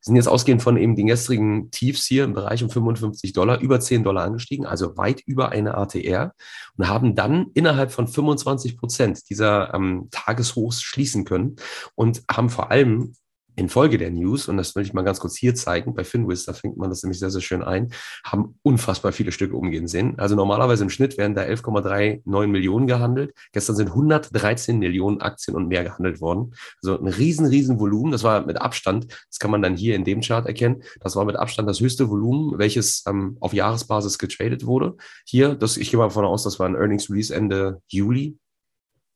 sind 0.00 0.16
jetzt 0.16 0.28
ausgehend 0.28 0.62
von 0.62 0.78
eben 0.78 0.96
den 0.96 1.06
gestrigen 1.06 1.70
Tiefs 1.70 2.06
hier 2.06 2.24
im 2.24 2.32
Bereich 2.32 2.62
um 2.62 2.70
55 2.70 3.34
Dollar, 3.34 3.60
über 3.60 3.78
10 3.78 4.04
Dollar 4.04 4.24
angestiegen, 4.24 4.64
also 4.64 4.96
weit 4.96 5.20
über 5.26 5.50
eine 5.50 5.76
ATR 5.76 6.32
und 6.76 6.88
haben 6.88 7.14
dann 7.14 7.48
innerhalb 7.52 7.92
von 7.92 8.08
25 8.08 8.78
Prozent 8.78 9.28
dieser 9.28 9.74
ähm, 9.74 10.08
Tageshochs 10.10 10.82
schließen 10.82 11.24
können 11.24 11.56
und 11.94 12.22
haben 12.30 12.48
vor 12.48 12.70
allem 12.70 13.14
infolge 13.56 13.98
der 13.98 14.10
News, 14.10 14.48
und 14.48 14.56
das 14.56 14.74
will 14.74 14.82
ich 14.82 14.92
mal 14.92 15.02
ganz 15.02 15.20
kurz 15.20 15.36
hier 15.36 15.54
zeigen, 15.54 15.94
bei 15.94 16.04
Finwiz, 16.04 16.44
da 16.44 16.52
fängt 16.52 16.76
man 16.76 16.90
das 16.90 17.02
nämlich 17.02 17.18
sehr, 17.18 17.30
sehr 17.30 17.40
schön 17.40 17.62
ein, 17.62 17.90
haben 18.24 18.58
unfassbar 18.62 19.12
viele 19.12 19.32
Stücke 19.32 19.56
umgehen 19.56 19.86
sehen. 19.86 20.14
Also 20.18 20.34
normalerweise 20.34 20.84
im 20.84 20.90
Schnitt 20.90 21.18
werden 21.18 21.34
da 21.34 21.42
11,39 21.42 22.46
Millionen 22.46 22.86
gehandelt. 22.86 23.32
Gestern 23.52 23.76
sind 23.76 23.88
113 23.88 24.78
Millionen 24.78 25.20
Aktien 25.20 25.56
und 25.56 25.68
mehr 25.68 25.84
gehandelt 25.84 26.20
worden. 26.20 26.54
Also 26.82 26.98
ein 26.98 27.08
riesen, 27.08 27.46
riesen 27.46 27.78
Volumen. 27.78 28.12
Das 28.12 28.22
war 28.22 28.44
mit 28.44 28.60
Abstand, 28.60 29.06
das 29.28 29.38
kann 29.38 29.50
man 29.50 29.62
dann 29.62 29.76
hier 29.76 29.94
in 29.96 30.04
dem 30.04 30.20
Chart 30.20 30.46
erkennen, 30.46 30.82
das 31.00 31.16
war 31.16 31.24
mit 31.24 31.36
Abstand 31.36 31.68
das 31.68 31.80
höchste 31.80 32.08
Volumen, 32.08 32.58
welches 32.58 33.04
ähm, 33.06 33.36
auf 33.40 33.52
Jahresbasis 33.52 34.18
getradet 34.18 34.66
wurde. 34.66 34.96
Hier, 35.26 35.54
das, 35.54 35.76
ich 35.76 35.90
gehe 35.90 35.98
mal 35.98 36.04
davon 36.04 36.24
aus, 36.24 36.44
das 36.44 36.58
war 36.58 36.66
ein 36.66 36.74
Earnings 36.74 37.10
Release 37.10 37.34
Ende 37.34 37.80
Juli 37.88 38.38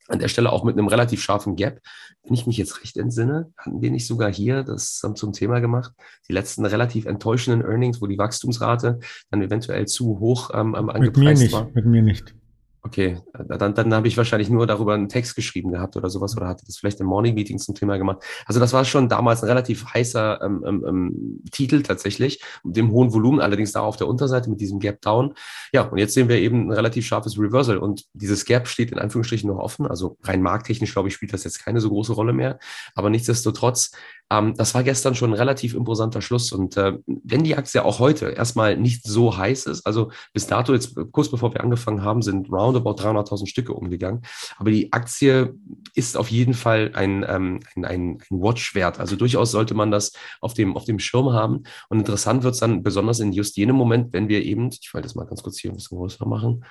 an 0.09 0.19
der 0.19 0.29
Stelle 0.29 0.53
auch 0.53 0.65
mit 0.65 0.77
einem 0.77 0.89
relativ 0.89 1.23
scharfen 1.23 1.57
Gap. 1.57 1.81
Wenn 2.25 2.35
ich 2.35 2.47
mich 2.47 2.57
jetzt 2.57 2.83
recht 2.83 2.97
entsinne, 2.97 3.53
hatten 3.57 3.81
wir 3.81 3.91
nicht 3.91 4.07
sogar 4.07 4.33
hier 4.33 4.65
das 4.65 5.01
zum 5.15 5.33
Thema 5.33 5.61
gemacht, 5.61 5.93
die 6.29 6.33
letzten 6.33 6.65
relativ 6.65 7.07
enttäuschenden 7.07 7.63
Earnings, 7.63 8.01
wo 8.01 8.07
die 8.07 8.19
Wachstumsrate 8.19 8.99
dann 9.31 9.43
eventuell 9.43 9.87
zu 9.87 10.19
hoch 10.19 10.51
ähm, 10.53 10.75
angepreist 10.75 11.01
mit 11.01 11.17
mir 11.17 11.35
nicht, 11.35 11.53
war. 11.53 11.71
Mit 11.75 11.87
mir 11.87 12.03
nicht. 12.03 12.35
Okay, 12.83 13.21
dann, 13.49 13.75
dann 13.75 13.93
habe 13.93 14.07
ich 14.07 14.17
wahrscheinlich 14.17 14.51
nur 14.51 14.67
darüber 14.67 14.95
einen 14.95 15.09
Text 15.09 15.35
geschrieben 15.35 15.73
gehabt 15.73 15.97
oder 15.97 16.11
sowas 16.11 16.37
oder 16.37 16.47
hatte 16.47 16.65
das 16.65 16.79
vielleicht 16.79 17.01
im 17.01 17.07
Morning 17.07 17.35
Meeting 17.35 17.59
zum 17.59 17.75
Thema 17.75 17.99
gemacht. 17.99 18.23
Also 18.47 18.61
das 18.61 18.73
war 18.73 18.85
schon 18.85 19.09
damals 19.09 19.43
ein 19.43 19.49
relativ 19.49 19.85
heißer 19.93 20.41
ähm, 20.43 20.65
ähm, 20.65 20.85
ähm, 20.87 21.43
Titel 21.51 21.83
tatsächlich, 21.83 22.41
mit 22.63 22.77
dem 22.77 22.93
hohen 22.93 23.13
Volumen, 23.13 23.41
allerdings 23.41 23.73
da 23.73 23.81
auf 23.81 23.97
der 23.97 24.07
Unterseite 24.07 24.49
mit 24.49 24.61
diesem 24.61 24.79
Gap 24.79 25.01
Down. 25.03 25.35
Ja, 25.73 25.83
und 25.83 25.99
jetzt 25.99 26.15
sehen 26.15 26.29
wir 26.29 26.39
eben 26.39 26.69
ein 26.69 26.73
relativ 26.73 27.05
scharfes 27.05 27.37
Reversal 27.37 27.79
und 27.79 28.05
dieses 28.13 28.45
Gap 28.45 28.69
steht 28.69 28.93
in 28.93 28.99
Anführungsstrichen 29.01 29.51
noch 29.51 29.59
offen. 29.59 29.87
Also 29.87 30.17
rein 30.23 30.41
markttechnisch, 30.41 30.93
glaube 30.93 31.09
ich, 31.09 31.15
spielt 31.15 31.33
das 31.33 31.43
jetzt 31.43 31.65
keine 31.65 31.81
so 31.81 31.89
große 31.89 32.13
Rolle 32.13 32.33
mehr. 32.33 32.61
Aber 32.95 33.11
nichtsdestotrotz 33.11 33.91
ähm, 34.31 34.55
das 34.57 34.75
war 34.75 34.83
gestern 34.83 35.15
schon 35.15 35.31
ein 35.31 35.39
relativ 35.39 35.75
imposanter 35.75 36.21
Schluss. 36.21 36.53
Und 36.53 36.77
äh, 36.77 36.99
wenn 37.07 37.45
die 37.45 37.57
Aktie 37.57 37.85
auch 37.85 37.99
heute 37.99 38.27
erstmal 38.27 38.77
nicht 38.77 39.05
so 39.07 39.37
heiß 39.37 39.67
ist, 39.67 39.87
also 39.87 40.11
bis 40.33 40.47
dato, 40.47 40.75
jetzt 40.75 40.97
kurz 41.13 41.31
bevor 41.31 41.55
wir 41.55 41.63
angefangen 41.63 42.03
haben, 42.03 42.23
sind 42.23 42.51
roundabout 42.51 42.97
300.000 43.03 43.47
Stücke 43.47 43.73
umgegangen. 43.73 44.23
Aber 44.59 44.71
die 44.71 44.93
Aktie 44.93 45.55
ist 45.95 46.17
auf 46.17 46.31
jeden 46.31 46.55
Fall 46.55 46.93
ein, 46.95 47.25
ähm, 47.27 47.61
ein, 47.75 47.85
ein, 47.85 48.19
ein 48.31 48.41
Watch 48.43 48.75
wert. 48.75 49.01
Also 49.01 49.17
durchaus 49.17 49.51
sollte 49.51 49.75
man 49.75 49.91
das 49.91 50.13
auf 50.41 50.55
dem, 50.55 50.77
auf 50.77 50.85
dem 50.85 50.99
Schirm 50.99 51.33
haben. 51.33 51.63
Und 51.89 52.01
interessant 52.01 52.43
wird 52.43 52.55
es 52.55 52.61
dann 52.61 52.83
besonders 52.83 53.21
in 53.21 53.33
just 53.33 53.57
jenem 53.57 53.77
Moment, 53.77 54.13
wenn 54.13 54.29
wir 54.29 54.43
eben, 54.45 54.69
ich 54.69 54.93
wollte 54.93 55.07
das 55.07 55.15
mal 55.15 55.25
ganz 55.25 55.43
kurz 55.43 55.59
hier 55.59 55.71
ein 55.71 55.77
bisschen 55.77 55.99
größer 55.99 56.27
machen, 56.27 56.65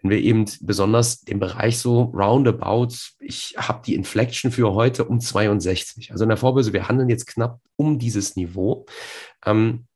wenn 0.00 0.10
wir 0.10 0.18
eben 0.18 0.44
besonders 0.60 1.22
den 1.22 1.40
Bereich 1.40 1.78
so 1.78 2.02
roundabout, 2.14 2.94
ich 3.18 3.54
habe 3.56 3.82
die 3.84 3.94
Inflection 3.94 4.52
für 4.52 4.72
heute 4.74 5.04
um 5.04 5.20
62. 5.20 6.12
Also 6.12 6.24
in 6.24 6.28
der 6.28 6.38
Vorbörse, 6.38 6.72
wir 6.72 6.88
handeln 6.88 7.08
jetzt 7.08 7.26
knapp 7.26 7.60
um 7.76 7.98
dieses 7.98 8.36
Niveau. 8.36 8.86
Ähm, 9.44 9.86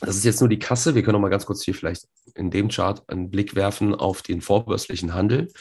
das 0.00 0.16
ist 0.16 0.24
jetzt 0.24 0.40
nur 0.40 0.48
die 0.48 0.58
Kasse. 0.58 0.94
Wir 0.94 1.02
können 1.02 1.14
noch 1.14 1.20
mal 1.20 1.28
ganz 1.28 1.46
kurz 1.46 1.62
hier 1.62 1.74
vielleicht 1.74 2.06
in 2.34 2.50
dem 2.50 2.68
Chart 2.68 3.02
einen 3.08 3.30
Blick 3.30 3.54
werfen 3.54 3.94
auf 3.94 4.22
den 4.22 4.40
vorbörslichen 4.40 5.14
Handel. 5.14 5.52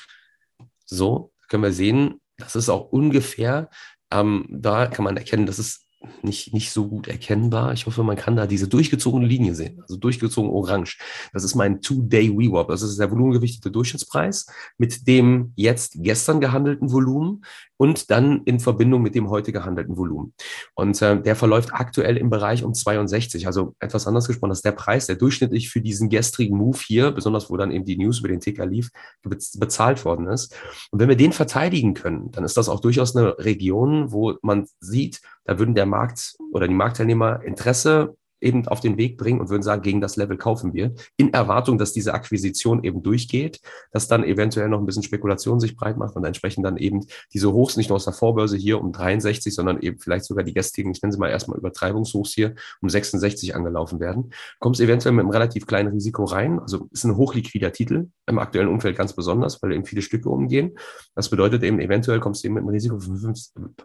So, 0.85 1.31
können 1.49 1.63
wir 1.63 1.73
sehen, 1.73 2.21
das 2.37 2.55
ist 2.55 2.69
auch 2.69 2.91
ungefähr, 2.91 3.69
ähm, 4.11 4.45
da 4.49 4.87
kann 4.87 5.03
man 5.03 5.17
erkennen, 5.17 5.45
das 5.45 5.59
ist 5.59 5.85
nicht, 6.21 6.53
nicht 6.53 6.71
so 6.71 6.87
gut 6.87 7.07
erkennbar. 7.07 7.73
Ich 7.73 7.85
hoffe, 7.85 8.03
man 8.03 8.15
kann 8.15 8.35
da 8.35 8.47
diese 8.47 8.67
durchgezogene 8.67 9.25
Linie 9.25 9.55
sehen, 9.55 9.81
also 9.81 9.97
durchgezogen 9.97 10.51
orange. 10.51 10.97
Das 11.33 11.43
ist 11.43 11.55
mein 11.55 11.81
Two-Day 11.81 12.29
WeWap. 12.29 12.67
Das 12.67 12.81
ist 12.81 12.99
der 12.99 13.11
volumengewichtete 13.11 13.71
Durchschnittspreis 13.71 14.47
mit 14.77 15.07
dem 15.07 15.53
jetzt 15.55 15.95
gestern 15.97 16.41
gehandelten 16.41 16.91
Volumen 16.91 17.43
und 17.83 18.09
dann 18.11 18.43
in 18.45 18.61
Verbindung 18.61 19.01
mit 19.01 19.13
dem 19.13 19.29
heute 19.29 19.51
gehandelten 19.51 19.97
Volumen. 19.97 20.33
Und 20.73 21.01
äh, 21.01 21.21
der 21.21 21.35
verläuft 21.35 21.73
aktuell 21.73 22.15
im 22.15 22.29
Bereich 22.29 22.63
um 22.63 22.73
62. 22.73 23.45
Also 23.45 23.75
etwas 23.81 24.07
anders 24.07 24.25
gesprochen, 24.25 24.51
dass 24.51 24.61
der 24.61 24.71
Preis, 24.71 25.05
der 25.05 25.17
durchschnittlich 25.17 25.69
für 25.69 25.81
diesen 25.81 26.07
gestrigen 26.07 26.57
Move 26.57 26.77
hier, 26.81 27.11
besonders 27.11 27.49
wo 27.49 27.57
dann 27.57 27.71
eben 27.71 27.83
die 27.83 27.97
News 27.97 28.19
über 28.19 28.29
den 28.29 28.39
Ticker 28.39 28.65
lief, 28.65 28.89
bezahlt 29.21 30.05
worden 30.05 30.27
ist. 30.27 30.55
Und 30.91 31.01
wenn 31.01 31.09
wir 31.09 31.17
den 31.17 31.33
verteidigen 31.33 31.93
können, 31.93 32.31
dann 32.31 32.45
ist 32.45 32.55
das 32.55 32.69
auch 32.69 32.79
durchaus 32.79 33.17
eine 33.17 33.37
Region, 33.37 34.13
wo 34.13 34.35
man 34.41 34.65
sieht, 34.79 35.19
da 35.43 35.59
würden 35.59 35.75
der 35.75 35.85
Markt 35.85 36.37
oder 36.53 36.69
die 36.69 36.73
Marktteilnehmer 36.73 37.43
Interesse 37.43 38.15
eben 38.43 38.67
auf 38.67 38.79
den 38.79 38.97
Weg 38.97 39.17
bringen 39.17 39.39
und 39.39 39.49
würden 39.49 39.63
sagen, 39.63 39.81
gegen 39.81 40.01
das 40.01 40.15
Level 40.15 40.37
kaufen 40.37 40.73
wir, 40.73 40.93
in 41.17 41.33
Erwartung, 41.33 41.77
dass 41.77 41.93
diese 41.93 42.13
Akquisition 42.13 42.83
eben 42.83 43.01
durchgeht, 43.01 43.59
dass 43.91 44.07
dann 44.07 44.23
eventuell 44.23 44.69
noch 44.69 44.79
ein 44.79 44.85
bisschen 44.85 45.03
Spekulation 45.03 45.59
sich 45.59 45.75
breit 45.75 45.97
macht 45.97 46.15
und 46.15 46.25
entsprechend 46.25 46.65
dann 46.65 46.77
eben 46.77 47.05
diese 47.33 47.51
Hochs 47.51 47.77
nicht 47.77 47.89
nur 47.89 47.95
aus 47.95 48.05
der 48.05 48.13
Vorbörse 48.13 48.57
hier 48.57 48.79
um 48.79 48.91
63, 48.91 49.53
sondern 49.53 49.79
eben 49.79 49.99
vielleicht 49.99 50.25
sogar 50.25 50.43
die 50.43 50.53
gestrigen, 50.53 50.91
ich 50.91 51.01
nenne 51.01 51.13
sie 51.13 51.19
mal 51.19 51.29
erstmal 51.29 51.57
Übertreibungshochs 51.57 52.33
hier 52.33 52.55
um 52.81 52.89
66 52.89 53.55
angelaufen 53.55 53.99
werden. 53.99 54.31
Kommst 54.59 54.81
eventuell 54.81 55.13
mit 55.13 55.21
einem 55.21 55.31
relativ 55.31 55.65
kleinen 55.65 55.93
Risiko 55.93 56.25
rein, 56.25 56.59
also 56.59 56.87
ist 56.91 57.03
ein 57.05 57.15
hochliquider 57.15 57.71
Titel, 57.71 58.07
im 58.25 58.39
aktuellen 58.39 58.69
Umfeld 58.69 58.97
ganz 58.97 59.13
besonders, 59.13 59.61
weil 59.61 59.73
eben 59.73 59.85
viele 59.85 60.01
Stücke 60.01 60.29
umgehen. 60.29 60.77
Das 61.15 61.29
bedeutet 61.29 61.63
eben, 61.63 61.79
eventuell 61.79 62.19
kommst 62.19 62.43
du 62.43 62.47
eben 62.47 62.55
mit 62.55 62.61
einem 62.61 62.69
Risiko 62.69 62.99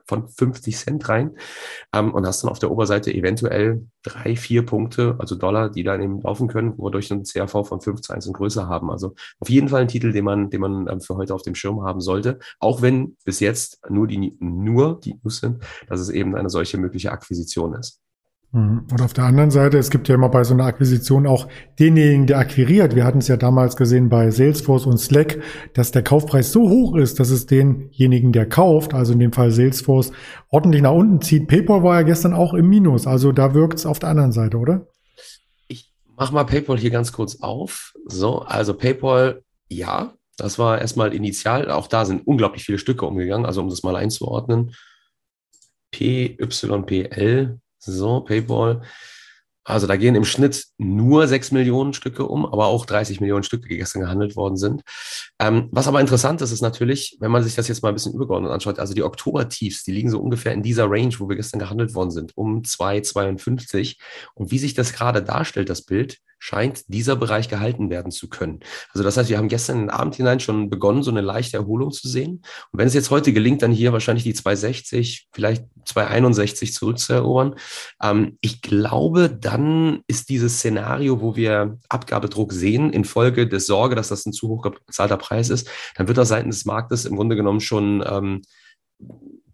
von 0.07 0.29
50 0.29 0.77
Cent 0.77 1.09
rein 1.09 1.37
ähm, 1.93 2.15
und 2.15 2.27
hast 2.27 2.43
dann 2.43 2.51
auf 2.51 2.59
der 2.59 2.71
Oberseite 2.71 3.13
eventuell 3.13 3.87
drei, 4.03 4.37
vier 4.37 4.65
Punkte, 4.65 5.17
also 5.19 5.35
Dollar, 5.35 5.71
die 5.71 5.83
dann 5.83 6.01
eben 6.01 6.21
laufen 6.23 6.49
können, 6.49 6.79
wodurch 6.79 7.11
ein 7.11 7.25
CRV 7.25 7.67
von 7.67 7.81
5 7.81 8.01
zu 8.01 8.13
1 8.13 8.27
und 8.29 8.35
größer 8.35 8.69
haben. 8.69 8.91
Also 8.91 9.15
auf 9.41 9.51
jeden 9.51 9.69
Fall 9.69 9.83
ein 9.83 9.89
Titel, 9.89 10.13
den 10.13 10.25
man, 10.25 10.51
den 10.51 10.61
man 10.61 10.89
ähm, 10.89 11.01
für 11.01 11.17
heute 11.17 11.35
auf 11.35 11.43
dem 11.43 11.55
Schirm 11.55 11.83
haben 11.83 12.01
sollte, 12.01 12.39
auch 12.61 12.83
wenn 12.83 13.17
bis 13.25 13.41
jetzt 13.41 13.81
nur 13.91 14.07
die, 14.07 14.37
nur 14.41 15.01
die 15.01 15.19
News 15.23 15.41
sind, 15.41 15.63
dass 15.89 16.01
es 16.01 16.11
eben 16.11 16.37
eine 16.37 16.51
solche 16.51 16.79
mögliche 16.79 17.13
Akquisition 17.13 17.75
ist. 17.75 18.01
Mhm. 18.53 18.87
Und 18.91 19.03
auf 19.03 19.13
der 19.13 19.25
anderen 19.25 19.51
Seite, 19.51 19.77
es 19.79 19.91
gibt 19.91 20.09
ja 20.09 20.15
immer 20.15 20.31
bei 20.31 20.43
so 20.43 20.55
einer 20.55 20.65
Akquisition 20.65 21.27
auch 21.27 21.49
denjenigen, 21.79 22.27
der 22.27 22.39
akquiriert. 22.39 22.95
Wir 22.95 23.05
hatten 23.05 23.19
es 23.19 23.29
ja 23.29 23.37
damals 23.37 23.77
gesehen 23.77 24.09
bei 24.09 24.31
Salesforce 24.31 24.87
und 24.87 24.99
Slack, 24.99 25.39
dass 25.75 25.93
der 25.93 26.03
Kaufpreis 26.03 26.51
so 26.51 26.69
hoch 26.69 26.97
ist, 26.97 27.21
dass 27.21 27.31
es 27.31 27.47
denjenigen, 27.47 28.33
der 28.33 28.49
kauft, 28.49 28.95
also 28.95 29.13
in 29.13 29.19
dem 29.19 29.33
Fall 29.33 29.51
Salesforce, 29.51 30.13
ordentlich 30.49 30.83
nach 30.83 30.93
unten 30.93 31.21
zieht. 31.21 31.47
PayPal 31.49 31.83
war 31.83 31.97
ja 31.97 32.03
gestern 32.03 32.33
auch 32.33 32.55
im 32.55 32.69
Minus, 32.69 33.07
also 33.07 33.33
da 33.33 33.53
wirkt 33.53 33.79
es 33.79 33.87
auf 33.87 33.99
der 33.99 34.09
anderen 34.09 34.33
Seite, 34.33 34.57
oder? 34.57 34.87
Ich 35.69 35.93
mach 36.17 36.33
mal 36.33 36.45
PayPal 36.45 36.79
hier 36.79 36.91
ganz 36.91 37.13
kurz 37.13 37.41
auf. 37.43 37.93
So, 38.07 38.41
also 38.41 38.73
PayPal, 38.73 39.43
ja, 39.69 40.15
das 40.39 40.59
war 40.59 40.81
erstmal 40.81 41.13
initial. 41.13 41.71
Auch 41.71 41.89
da 41.89 42.07
sind 42.07 42.27
unglaublich 42.27 42.65
viele 42.65 42.79
Stücke 42.79 43.05
umgegangen, 43.05 43.45
also 43.45 43.61
um 43.61 43.69
das 43.69 43.83
mal 43.83 43.97
einzuordnen. 43.97 44.75
PYPL 45.91 47.59
so, 47.79 48.21
Paypal. 48.23 48.83
Also 49.69 49.87
da 49.87 49.97
gehen 49.97 50.15
im 50.15 50.25
Schnitt 50.25 50.65
nur 50.79 51.29
6 51.29 51.53
Millionen 51.53 51.93
Stücke 51.93 52.27
um, 52.27 52.47
aber 52.47 52.67
auch 52.67 52.87
30 52.87 53.21
Millionen 53.21 53.43
Stücke, 53.43 53.69
die 53.69 53.77
gestern 53.77 54.01
gehandelt 54.01 54.35
worden 54.35 54.57
sind. 54.57 54.83
Ähm, 55.39 55.69
was 55.71 55.87
aber 55.87 56.01
interessant 56.01 56.41
ist, 56.41 56.53
ist 56.53 56.63
natürlich, 56.63 57.19
wenn 57.21 57.31
man 57.31 57.43
sich 57.43 57.55
das 57.55 57.69
jetzt 57.69 57.83
mal 57.83 57.91
ein 57.91 57.95
bisschen 57.95 58.15
übergeordnet 58.15 58.51
anschaut, 58.51 58.79
also 58.79 58.95
die 58.95 59.03
Oktober-Tiefs, 59.03 59.85
die 59.85 59.93
liegen 59.93 60.11
so 60.11 60.21
ungefähr 60.21 60.53
in 60.53 60.63
dieser 60.63 60.91
Range, 60.91 61.15
wo 61.19 61.29
wir 61.29 61.37
gestern 61.37 61.59
gehandelt 61.59 61.95
worden 61.95 62.11
sind, 62.11 62.35
um 62.35 62.63
2,52. 62.63 63.99
Und 64.35 64.51
wie 64.51 64.59
sich 64.59 64.73
das 64.73 64.95
gerade 64.95 65.23
darstellt, 65.23 65.69
das 65.69 65.83
Bild, 65.83 66.19
scheint 66.39 66.85
dieser 66.89 67.17
Bereich 67.17 67.49
gehalten 67.49 67.91
werden 67.91 68.13
zu 68.13 68.29
können. 68.29 68.61
Also 68.93 69.03
das 69.03 69.17
heißt, 69.17 69.29
wir 69.29 69.39
haben 69.39 69.49
gestern 69.49 69.77
in 69.77 69.83
den 69.85 69.91
Abend 69.91 70.15
hinein 70.15 70.41
schon 70.41 70.71
begonnen, 70.71 71.03
so 71.03 71.11
eine 71.11 71.21
leichte 71.21 71.57
Erholung 71.57 71.91
zu 71.91 72.09
sehen. 72.09 72.43
Und 72.71 72.79
wenn 72.79 72.87
es 72.87 72.95
jetzt 72.95 73.11
heute 73.11 73.33
gelingt, 73.33 73.63
dann 73.63 73.73
hier 73.73 73.93
wahrscheinlich 73.93 74.25
die 74.25 74.35
260, 74.35 75.29
vielleicht 75.33 75.65
261 75.85 76.73
zurückzuerobern. 76.73 77.57
Ähm, 78.03 78.39
ich 78.41 78.63
glaube, 78.63 79.31
dann 79.59 80.03
ist 80.07 80.29
dieses 80.29 80.59
Szenario, 80.59 81.21
wo 81.21 81.37
wir 81.37 81.79
Abgabedruck 81.89 82.53
sehen, 82.53 82.91
infolge 82.93 83.47
der 83.47 83.61
Sorge, 83.61 83.95
dass 83.95 84.09
das 84.09 84.25
ein 84.27 84.33
zu 84.33 84.49
hoch 84.49 84.63
gezahlter 84.87 85.17
Preis 85.17 85.51
ist, 85.51 85.69
dann 85.97 86.09
wird 86.09 86.19
das 86.19 86.29
seitens 86.29 86.57
des 86.57 86.65
Marktes 86.65 87.05
im 87.05 87.17
Grunde 87.17 87.37
genommen 87.37 87.61
schon 87.61 88.05
ähm, 88.09 88.43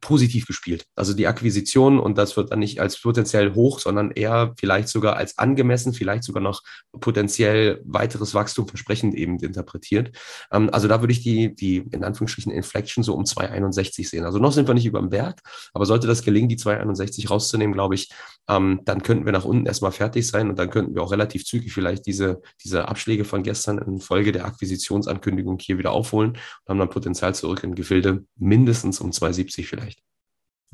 positiv 0.04 0.46
gespielt. 0.46 0.84
Also 0.96 1.14
die 1.14 1.26
Akquisition 1.26 1.98
und 1.98 2.18
das 2.18 2.36
wird 2.36 2.52
dann 2.52 2.58
nicht 2.58 2.78
als 2.78 3.00
potenziell 3.00 3.54
hoch, 3.54 3.78
sondern 3.78 4.10
eher 4.10 4.52
vielleicht 4.58 4.88
sogar 4.88 5.16
als 5.16 5.38
angemessen, 5.38 5.94
vielleicht 5.94 6.24
sogar 6.24 6.42
noch 6.42 6.60
potenziell 7.00 7.80
weiteres 7.86 8.34
Wachstum 8.34 8.68
versprechend 8.68 9.14
eben 9.14 9.38
interpretiert. 9.38 10.14
Ähm, 10.52 10.68
also 10.70 10.88
da 10.88 11.00
würde 11.00 11.12
ich 11.12 11.22
die, 11.22 11.54
die 11.54 11.78
in 11.90 12.04
Anführungsstrichen 12.04 12.52
Inflection 12.52 13.02
so 13.02 13.14
um 13.14 13.24
261 13.24 14.10
sehen. 14.10 14.26
Also 14.26 14.38
noch 14.38 14.52
sind 14.52 14.68
wir 14.68 14.74
nicht 14.74 14.84
über 14.84 15.00
dem 15.00 15.08
Berg, 15.08 15.40
aber 15.72 15.86
sollte 15.86 16.06
das 16.06 16.22
gelingen, 16.22 16.50
die 16.50 16.58
261 16.58 17.30
rauszunehmen, 17.30 17.72
glaube 17.72 17.94
ich, 17.94 18.10
ähm, 18.46 18.82
dann 18.84 19.02
könnten 19.02 19.24
wir 19.24 19.32
nach 19.32 19.46
unten 19.46 19.64
erstmal 19.64 19.92
fertig 19.92 20.28
sein 20.28 20.50
und 20.50 20.58
dann 20.58 20.68
könnten 20.68 20.94
wir 20.94 21.02
auch 21.02 21.12
relativ 21.12 21.46
zügig 21.46 21.72
vielleicht 21.72 22.04
diese, 22.04 22.42
diese 22.62 22.88
Abschläge 22.88 23.24
von 23.24 23.42
gestern 23.42 23.78
in 23.78 24.00
Folge 24.00 24.32
der 24.32 24.44
Akquisitionsankündigung 24.44 25.58
hier 25.60 25.78
wieder 25.78 25.92
aufholen 25.92 26.32
und 26.32 26.68
haben 26.68 26.78
dann 26.78 26.90
Potenzial 26.90 27.34
zurück 27.34 27.64
in 27.64 27.74
Gefilde 27.74 28.26
mindestens 28.36 29.00
um 29.00 29.12
270 29.12 29.66
vielleicht. 29.66 29.93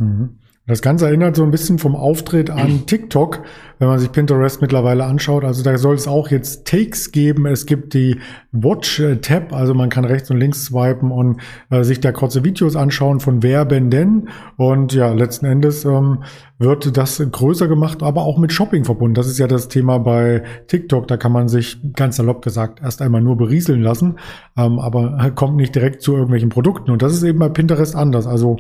Mhm. 0.01 0.31
Das 0.67 0.83
Ganze 0.83 1.07
erinnert 1.07 1.35
so 1.35 1.43
ein 1.43 1.51
bisschen 1.51 1.81
vom 1.81 1.97
Auftritt 1.97 2.49
an 2.49 2.83
TikTok, 2.87 3.43
wenn 3.81 3.89
man 3.89 3.99
sich 3.99 4.13
Pinterest 4.13 4.61
mittlerweile 4.63 5.05
anschaut. 5.05 5.43
Also 5.43 5.65
da 5.65 5.77
soll 5.79 5.97
es 5.97 6.07
auch 6.07 6.29
jetzt 6.29 6.65
Takes 6.65 7.11
geben. 7.11 7.47
Es 7.47 7.67
gibt 7.67 7.93
die 7.93 8.21
Watch-Tab, 8.53 9.53
also 9.53 9.75
man 9.75 9.89
kann 9.89 10.05
rechts 10.05 10.31
und 10.31 10.37
links 10.37 10.67
swipen 10.67 11.11
und 11.11 11.41
äh, 11.71 11.83
sich 11.83 12.01
da 12.01 12.13
kurze 12.13 12.45
Videos 12.45 12.77
anschauen 12.77 13.19
von 13.19 13.43
Werbenden. 13.43 14.29
Und 14.57 14.93
ja, 14.93 15.13
letzten 15.13 15.47
Endes 15.47 15.85
ähm, 15.85 16.23
wird 16.59 16.97
das 16.97 17.21
größer 17.33 17.67
gemacht, 17.67 18.05
aber 18.05 18.23
auch 18.23 18.39
mit 18.39 18.53
Shopping 18.53 18.85
verbunden. 18.85 19.15
Das 19.15 19.27
ist 19.27 19.39
ja 19.39 19.49
das 19.49 19.67
Thema 19.67 19.99
bei 19.99 20.45
TikTok. 20.69 21.09
Da 21.09 21.17
kann 21.17 21.33
man 21.33 21.49
sich 21.49 21.79
ganz 21.97 22.15
salopp 22.17 22.43
gesagt 22.43 22.81
erst 22.81 23.03
einmal 23.03 23.23
nur 23.23 23.37
berieseln 23.37 23.83
lassen, 23.83 24.21
ähm, 24.57 24.79
aber 24.79 25.33
kommt 25.35 25.57
nicht 25.57 25.75
direkt 25.75 26.01
zu 26.03 26.13
irgendwelchen 26.13 26.51
Produkten. 26.51 26.93
Und 26.93 27.03
das 27.03 27.13
ist 27.13 27.25
eben 27.25 27.41
bei 27.41 27.49
Pinterest 27.49 27.97
anders. 27.97 28.29
Also 28.29 28.59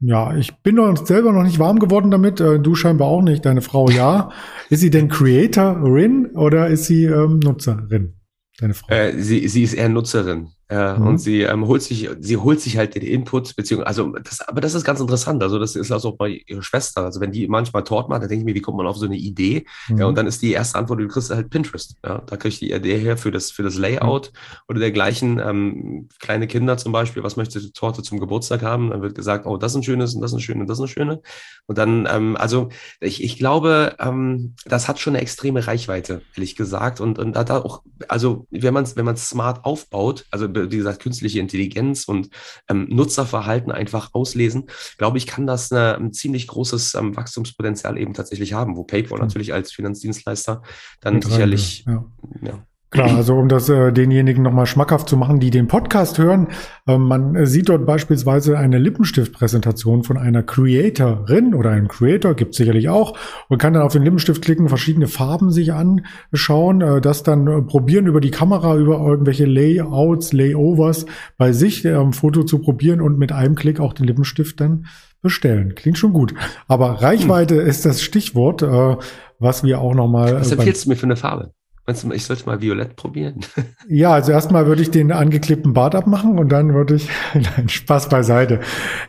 ja, 0.00 0.36
ich 0.36 0.54
bin 0.62 0.76
noch 0.76 1.06
selber 1.06 1.32
noch 1.32 1.44
nicht 1.44 1.58
warm 1.58 1.78
geworden 1.78 2.10
damit. 2.10 2.40
Äh, 2.40 2.60
du 2.60 2.74
scheinbar 2.74 3.08
auch 3.08 3.22
nicht. 3.22 3.44
Deine 3.44 3.62
Frau 3.62 3.88
ja. 3.90 4.30
ist 4.70 4.80
sie 4.80 4.90
denn 4.90 5.08
Creatorin 5.08 6.26
oder 6.34 6.68
ist 6.68 6.86
sie 6.86 7.04
ähm, 7.04 7.38
Nutzerin? 7.38 8.14
Deine 8.58 8.74
Frau? 8.74 8.92
Äh, 8.92 9.20
sie, 9.20 9.46
sie 9.48 9.62
ist 9.62 9.74
eher 9.74 9.88
Nutzerin. 9.88 10.48
Ja, 10.70 10.96
mhm. 10.96 11.06
Und 11.06 11.18
sie 11.18 11.42
ähm, 11.42 11.66
holt 11.66 11.82
sich, 11.82 12.08
sie 12.20 12.36
holt 12.38 12.60
sich 12.60 12.78
halt 12.78 12.94
den 12.94 13.02
Input, 13.02 13.54
beziehungsweise, 13.54 13.86
also 13.86 14.12
das, 14.22 14.40
aber 14.40 14.60
das 14.60 14.74
ist 14.74 14.84
ganz 14.84 15.00
interessant. 15.00 15.42
Also, 15.42 15.58
das 15.58 15.76
ist 15.76 15.92
auch 15.92 16.16
bei 16.16 16.42
ihrer 16.46 16.62
Schwester. 16.62 17.02
Also, 17.02 17.20
wenn 17.20 17.32
die 17.32 17.46
manchmal 17.48 17.84
Tort 17.84 18.08
macht, 18.08 18.22
dann 18.22 18.28
denke 18.28 18.42
ich 18.42 18.46
mir, 18.46 18.54
wie 18.54 18.62
kommt 18.62 18.78
man 18.78 18.86
auf 18.86 18.96
so 18.96 19.04
eine 19.04 19.16
Idee? 19.16 19.66
Mhm. 19.88 19.98
Ja, 19.98 20.06
und 20.06 20.16
dann 20.16 20.26
ist 20.26 20.40
die 20.40 20.52
erste 20.52 20.78
Antwort, 20.78 21.00
die 21.00 21.04
du 21.04 21.10
kriegst, 21.10 21.30
halt 21.30 21.50
Pinterest. 21.50 21.96
Ja, 22.04 22.22
da 22.26 22.36
kriegst 22.36 22.62
du 22.62 22.66
die 22.66 22.72
Idee 22.72 22.98
her 22.98 23.16
für 23.18 23.30
das, 23.30 23.50
für 23.50 23.62
das 23.62 23.76
Layout 23.76 24.32
mhm. 24.32 24.38
oder 24.68 24.80
dergleichen. 24.80 25.38
Ähm, 25.38 26.08
kleine 26.18 26.46
Kinder 26.46 26.78
zum 26.78 26.92
Beispiel, 26.92 27.22
was 27.22 27.36
möchte 27.36 27.60
die 27.60 27.72
Torte 27.72 28.02
zum 28.02 28.18
Geburtstag 28.18 28.62
haben? 28.62 28.90
Dann 28.90 29.02
wird 29.02 29.14
gesagt, 29.14 29.46
oh, 29.46 29.58
das 29.58 29.72
ist 29.72 29.76
ein 29.76 29.82
schönes 29.82 30.14
und 30.14 30.22
das 30.22 30.30
ist 30.30 30.38
ein 30.38 30.40
schönes 30.40 30.62
und 30.62 30.68
das 30.68 30.78
ist 30.78 30.84
ein 30.84 30.88
schönes. 30.88 31.18
Und 31.66 31.78
dann, 31.78 32.08
ähm, 32.10 32.36
also, 32.36 32.70
ich, 33.00 33.22
ich 33.22 33.36
glaube, 33.36 33.96
ähm, 33.98 34.54
das 34.64 34.88
hat 34.88 34.98
schon 34.98 35.14
eine 35.14 35.22
extreme 35.22 35.66
Reichweite, 35.66 36.22
ehrlich 36.34 36.56
gesagt. 36.56 37.00
Und, 37.00 37.18
und 37.18 37.34
da 37.34 37.44
auch, 37.60 37.82
also, 38.08 38.46
wenn 38.50 38.72
man 38.72 38.84
es 38.84 38.96
wenn 38.96 39.04
man 39.04 39.16
smart 39.16 39.64
aufbaut, 39.64 40.24
also, 40.30 40.53
wie 40.54 40.76
gesagt, 40.76 41.02
künstliche 41.02 41.40
Intelligenz 41.40 42.04
und 42.04 42.28
ähm, 42.68 42.86
Nutzerverhalten 42.90 43.72
einfach 43.72 44.10
auslesen, 44.12 44.64
glaube 44.98 45.18
ich, 45.18 45.26
kann 45.26 45.46
das 45.46 45.72
eine, 45.72 45.96
ein 45.96 46.12
ziemlich 46.12 46.46
großes 46.46 46.94
ähm, 46.94 47.16
Wachstumspotenzial 47.16 47.98
eben 47.98 48.14
tatsächlich 48.14 48.52
haben, 48.52 48.76
wo 48.76 48.84
PayPal 48.84 49.18
mhm. 49.18 49.24
natürlich 49.24 49.52
als 49.52 49.72
Finanzdienstleister 49.72 50.62
dann 51.00 51.22
sicherlich 51.22 51.84
ja. 51.86 52.04
ja 52.42 52.66
Klar, 52.94 53.16
also 53.16 53.34
um 53.34 53.48
das 53.48 53.68
äh, 53.68 53.92
denjenigen 53.92 54.44
nochmal 54.44 54.66
schmackhaft 54.66 55.08
zu 55.08 55.16
machen, 55.16 55.40
die 55.40 55.50
den 55.50 55.66
Podcast 55.66 56.16
hören, 56.18 56.46
äh, 56.86 56.96
man 56.96 57.34
äh, 57.34 57.44
sieht 57.44 57.68
dort 57.68 57.86
beispielsweise 57.86 58.56
eine 58.56 58.78
Lippenstiftpräsentation 58.78 60.04
von 60.04 60.16
einer 60.16 60.44
Creatorin 60.44 61.54
oder 61.54 61.70
einem 61.70 61.88
Creator, 61.88 62.34
gibt 62.34 62.54
sicherlich 62.54 62.88
auch, 62.88 63.18
und 63.48 63.58
kann 63.58 63.74
dann 63.74 63.82
auf 63.82 63.92
den 63.92 64.04
Lippenstift 64.04 64.42
klicken, 64.42 64.68
verschiedene 64.68 65.08
Farben 65.08 65.50
sich 65.50 65.72
anschauen, 65.72 66.82
äh, 66.82 67.00
das 67.00 67.24
dann 67.24 67.48
äh, 67.48 67.62
probieren 67.62 68.06
über 68.06 68.20
die 68.20 68.30
Kamera, 68.30 68.76
über 68.76 69.00
irgendwelche 69.00 69.44
Layouts, 69.44 70.32
Layovers 70.32 71.06
bei 71.36 71.50
sich 71.50 71.84
äh, 71.84 72.12
Foto 72.12 72.44
zu 72.44 72.60
probieren 72.60 73.00
und 73.00 73.18
mit 73.18 73.32
einem 73.32 73.56
Klick 73.56 73.80
auch 73.80 73.92
den 73.92 74.06
Lippenstift 74.06 74.60
dann 74.60 74.86
bestellen. 75.20 75.74
Klingt 75.74 75.98
schon 75.98 76.12
gut. 76.12 76.32
Aber 76.68 77.02
Reichweite 77.02 77.60
hm. 77.60 77.66
ist 77.66 77.84
das 77.84 78.02
Stichwort, 78.02 78.62
äh, 78.62 78.96
was 79.40 79.64
wir 79.64 79.80
auch 79.80 79.94
nochmal. 79.94 80.36
Was 80.36 80.52
empfiehlst 80.52 80.84
du 80.84 80.90
mir 80.90 80.96
für 80.96 81.06
eine 81.06 81.16
Farbe? 81.16 81.50
Meinst 81.86 82.02
du, 82.02 82.12
ich 82.12 82.24
sollte 82.24 82.46
mal 82.46 82.62
Violett 82.62 82.96
probieren? 82.96 83.40
Ja, 83.86 84.14
also 84.14 84.32
erstmal 84.32 84.66
würde 84.66 84.80
ich 84.80 84.90
den 84.90 85.12
angeklebten 85.12 85.74
Bart 85.74 85.94
abmachen 85.94 86.38
und 86.38 86.48
dann 86.48 86.72
würde 86.72 86.94
ich, 86.94 87.10
nein, 87.34 87.68
Spaß 87.68 88.08
beiseite. 88.08 88.60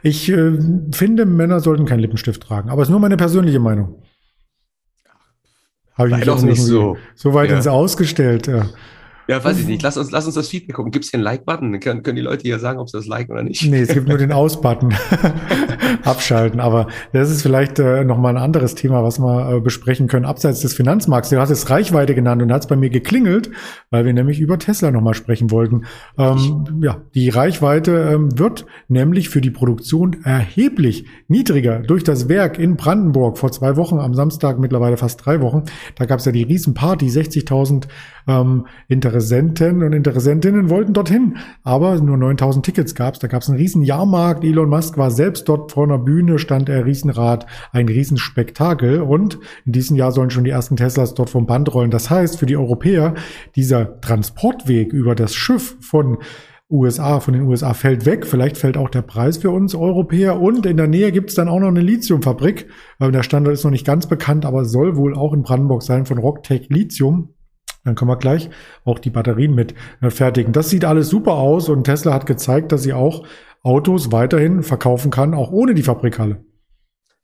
Ich 0.04 0.30
äh, 0.30 0.60
finde, 0.92 1.26
Männer 1.26 1.62
sollten 1.62 1.86
keinen 1.86 2.00
Lippenstift 2.00 2.44
tragen, 2.44 2.70
aber 2.70 2.82
es 2.82 2.90
ist 2.90 2.92
nur 2.92 3.00
meine 3.00 3.16
persönliche 3.16 3.60
Meinung. 3.60 4.04
Habe 5.94 6.10
ich 6.10 6.26
doch 6.26 6.42
nicht 6.42 6.62
so. 6.62 6.98
So 7.16 7.34
weit 7.34 7.50
ja. 7.50 7.56
ins 7.56 7.68
Ausgestellt, 7.68 8.48
ja. 8.48 8.66
Ja, 9.28 9.44
weiß 9.44 9.60
ich 9.60 9.68
nicht. 9.68 9.82
Lass 9.82 9.98
uns, 9.98 10.12
lass 10.12 10.26
uns 10.26 10.36
das 10.36 10.50
Feedback 10.50 10.76
gucken. 10.76 10.92
Gibt 10.92 11.06
es 11.06 11.12
hier 11.12 11.18
einen 11.18 11.24
Like-Button? 11.24 11.72
Dann 11.72 11.82
können, 11.82 12.04
können 12.04 12.16
die 12.16 12.22
Leute 12.22 12.44
hier 12.44 12.60
sagen, 12.60 12.80
ob 12.80 12.90
sie 12.90 12.98
das 12.98 13.08
liken 13.08 13.32
oder 13.32 13.44
nicht. 13.44 13.64
Nee, 13.66 13.82
es 13.82 13.94
gibt 13.94 14.08
nur 14.08 14.18
den 14.18 14.32
Aus-Button. 14.34 14.94
Abschalten. 16.04 16.60
Aber 16.60 16.88
das 17.14 17.32
ist 17.32 17.42
vielleicht 17.42 17.80
äh, 17.80 18.04
nochmal 18.04 18.36
ein 18.36 18.42
anderes 18.42 18.76
Thema, 18.76 19.04
was 19.04 19.20
wir 19.20 19.56
äh, 19.56 19.60
besprechen 19.60 20.08
können, 20.08 20.26
abseits 20.26 20.60
des 20.60 20.74
Finanzmarkts. 20.74 21.30
Du 21.30 21.40
hast 21.40 21.50
es 21.50 21.70
Reichweite 21.70 22.16
genannt 22.16 22.42
und 22.42 22.52
hat 22.52 22.62
es 22.62 22.68
bei 22.68 22.76
mir 22.76 22.90
geklingelt, 22.90 23.50
weil 23.90 24.06
wir 24.06 24.14
nämlich 24.14 24.40
über 24.40 24.60
Tesla 24.60 24.92
nochmal 24.92 25.16
sprechen 25.16 25.52
wollten. 25.52 25.86
Ähm, 26.18 26.82
ja, 26.82 27.02
die 27.16 27.30
Reichweite 27.30 28.12
ähm, 28.14 28.38
wird 28.38 28.66
nämlich 28.88 29.30
für 29.30 29.42
die 29.42 29.52
Produktion 29.52 30.18
erheblich 30.24 31.06
niedriger 31.28 31.80
durch 31.80 32.04
das 32.04 32.30
Werk 32.30 32.60
in 32.60 32.76
Brandenburg 32.76 33.38
vor 33.38 33.52
zwei 33.52 33.76
Wochen, 33.76 34.00
am 34.00 34.14
Samstag 34.14 34.60
mittlerweile 34.60 34.98
fast 34.98 35.26
drei 35.26 35.42
Wochen. 35.42 35.64
Da 35.96 36.06
gab 36.06 36.20
es 36.20 36.26
ja 36.26 36.32
die 36.32 36.44
Riesenparty, 36.44 37.08
60.000 37.08 37.88
ähm, 38.28 38.68
Interessenten 39.16 39.82
und 39.82 39.94
Interessentinnen 39.94 40.70
wollten 40.70 40.92
dorthin, 40.92 41.38
aber 41.64 42.02
nur 42.02 42.18
9000 42.18 42.66
Tickets 42.66 42.96
gab 42.96 43.14
es. 43.14 43.22
Da 43.22 43.28
gab 43.28 43.44
es 43.44 43.48
einen 43.48 43.58
riesen 43.58 43.82
Jahrmarkt. 43.82 44.44
Elon 44.44 44.68
Musk 44.68 44.98
war 44.98 45.10
selbst 45.10 45.48
dort 45.48 45.72
vor 45.72 45.86
einer 45.86 45.98
Bühne, 45.98 46.38
stand 46.38 46.68
er 46.68 46.86
Riesenrad, 46.86 47.46
ein 47.72 47.88
Riesenspektakel 47.88 49.00
und 49.02 49.40
in 49.66 49.72
diesem 49.72 49.96
Jahr 49.96 50.12
sollen 50.12 50.32
schon 50.32 50.44
die 50.44 50.50
ersten 50.50 50.76
Teslas 50.76 51.14
dort 51.14 51.30
vom 51.30 51.46
Band 51.46 51.74
rollen. 51.74 51.92
Das 51.92 52.10
heißt, 52.10 52.38
für 52.38 52.46
die 52.46 52.58
Europäer, 52.58 53.14
dieser 53.56 54.02
Transportweg 54.02 54.92
über 54.92 55.16
das 55.16 55.34
Schiff 55.34 55.78
von 55.80 56.18
USA, 56.70 57.22
von 57.22 57.34
den 57.34 57.44
USA 57.44 57.74
fällt 57.74 58.06
weg. 58.06 58.26
Vielleicht 58.26 58.58
fällt 58.58 58.76
auch 58.76 58.90
der 58.90 59.04
Preis 59.04 59.38
für 59.38 59.52
uns 59.52 59.76
Europäer. 59.76 60.42
Und 60.42 60.66
in 60.66 60.76
der 60.76 60.88
Nähe 60.88 61.14
gibt 61.14 61.30
es 61.30 61.36
dann 61.36 61.48
auch 61.48 61.60
noch 61.60 61.70
eine 61.70 61.80
Lithiumfabrik. 61.80 62.68
Der 63.00 63.24
Standort 63.24 63.54
ist 63.54 63.64
noch 63.64 63.72
nicht 63.72 63.86
ganz 63.86 64.08
bekannt, 64.08 64.46
aber 64.46 64.66
soll 64.66 64.98
wohl 64.98 65.16
auch 65.16 65.32
in 65.32 65.44
Brandenburg 65.44 65.84
sein 65.84 66.06
von 66.06 66.18
Rocktech 66.18 66.68
Lithium. 66.70 67.30
Dann 67.86 67.96
können 67.96 68.10
wir 68.10 68.18
gleich 68.18 68.50
auch 68.84 69.00
die 69.00 69.12
Batterien 69.12 69.56
mit 69.56 69.74
äh, 70.02 70.10
fertigen. 70.10 70.52
Das 70.52 70.70
sieht 70.70 70.84
alles 70.84 71.08
super 71.08 71.34
aus 71.34 71.70
und 71.70 71.86
Tesla 71.86 72.14
hat 72.14 72.26
gezeigt, 72.26 72.72
dass 72.72 72.84
sie 72.84 72.94
auch 72.94 73.26
Autos 73.64 74.12
weiterhin 74.12 74.64
verkaufen 74.64 75.12
kann, 75.12 75.34
auch 75.34 75.52
ohne 75.52 75.74
die 75.74 75.84
Fabrikhalle. 75.84 76.44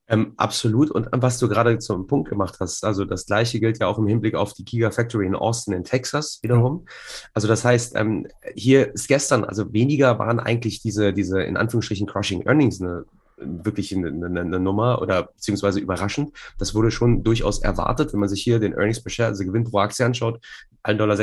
Ähm, 0.07 0.33
absolut. 0.35 0.91
Und 0.91 1.07
was 1.11 1.39
du 1.39 1.47
gerade 1.47 1.79
zum 1.79 2.05
Punkt 2.05 2.29
gemacht 2.29 2.57
hast, 2.59 2.83
also 2.83 3.05
das 3.05 3.25
Gleiche 3.25 3.59
gilt 3.59 3.79
ja 3.79 3.87
auch 3.87 3.97
im 3.97 4.07
Hinblick 4.07 4.35
auf 4.35 4.53
die 4.53 4.65
Gigafactory 4.65 5.25
in 5.25 5.35
Austin 5.35 5.73
in 5.73 5.85
Texas 5.85 6.39
wiederum. 6.41 6.85
Also 7.33 7.47
das 7.47 7.63
heißt, 7.63 7.95
ähm, 7.95 8.27
hier 8.53 8.93
ist 8.93 9.07
gestern, 9.07 9.45
also 9.45 9.71
weniger 9.71 10.19
waren 10.19 10.39
eigentlich 10.39 10.81
diese, 10.81 11.13
diese 11.13 11.41
in 11.41 11.55
Anführungsstrichen 11.55 12.07
Crushing 12.07 12.41
Earnings 12.45 12.81
eine 12.81 13.05
wirklich 13.41 13.95
eine, 13.95 14.07
eine, 14.07 14.41
eine, 14.41 14.59
Nummer 14.59 15.01
oder 15.01 15.23
beziehungsweise 15.23 15.79
überraschend. 15.79 16.31
Das 16.57 16.75
wurde 16.75 16.91
schon 16.91 17.23
durchaus 17.23 17.61
erwartet, 17.61 18.13
wenn 18.13 18.19
man 18.19 18.29
sich 18.29 18.41
hier 18.41 18.59
den 18.59 18.73
Earnings 18.73 19.01
per 19.01 19.09
Share, 19.09 19.29
also 19.29 19.43
Gewinn 19.43 19.63
pro 19.63 19.79
Aktie 19.79 20.05
anschaut. 20.05 20.39
1,86 20.83 20.97
Dollar 20.97 21.17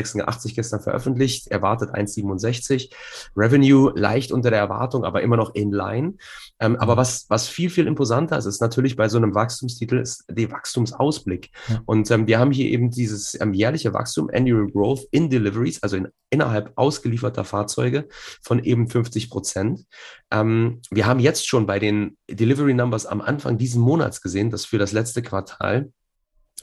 gestern 0.54 0.80
veröffentlicht, 0.80 1.48
erwartet 1.48 1.90
1,67. 1.90 2.90
Revenue 3.36 3.92
leicht 3.96 4.30
unter 4.30 4.50
der 4.50 4.60
Erwartung, 4.60 5.04
aber 5.04 5.22
immer 5.22 5.36
noch 5.36 5.54
in 5.54 5.72
line. 5.72 6.14
Ähm, 6.60 6.76
aber 6.76 6.96
was, 6.96 7.26
was 7.28 7.48
viel, 7.48 7.70
viel 7.70 7.86
imposanter 7.86 8.38
ist, 8.38 8.46
ist 8.46 8.60
natürlich 8.60 8.96
bei 8.96 9.08
so 9.08 9.16
einem 9.16 9.34
Wachstumstitel, 9.34 9.98
ist 9.98 10.24
der 10.30 10.50
Wachstumsausblick. 10.50 11.50
Ja. 11.68 11.82
Und 11.86 12.10
ähm, 12.10 12.26
wir 12.26 12.38
haben 12.38 12.52
hier 12.52 12.70
eben 12.70 12.90
dieses 12.90 13.40
ähm, 13.40 13.52
jährliche 13.52 13.92
Wachstum, 13.92 14.30
Annual 14.32 14.68
Growth 14.68 15.06
in 15.10 15.28
Deliveries, 15.28 15.82
also 15.82 15.96
in, 15.96 16.08
innerhalb 16.30 16.72
ausgelieferter 16.76 17.44
Fahrzeuge 17.44 18.08
von 18.42 18.62
eben 18.62 18.88
50 18.88 19.30
Prozent. 19.30 19.86
Ähm, 20.30 20.80
wir 20.90 21.06
haben 21.06 21.20
jetzt 21.20 21.48
schon 21.48 21.66
bei 21.66 21.78
den 21.78 22.07
Delivery 22.28 22.74
Numbers 22.74 23.06
am 23.06 23.20
Anfang 23.20 23.58
diesen 23.58 23.80
Monats 23.82 24.20
gesehen, 24.20 24.50
dass 24.50 24.64
für 24.64 24.78
das 24.78 24.92
letzte 24.92 25.22
Quartal 25.22 25.92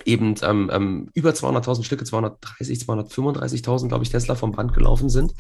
eben 0.04 0.36
ähm, 0.42 0.70
ähm, 0.74 1.10
über 1.14 1.32
200.000 1.32 1.84
Stücke, 1.84 2.04
230, 2.04 2.80
235.000, 2.80 3.88
glaube 3.88 4.04
ich, 4.04 4.10
Tesla 4.10 4.36
vom 4.36 4.52
Band 4.52 4.74
gelaufen 4.74 5.10
sind. 5.10 5.34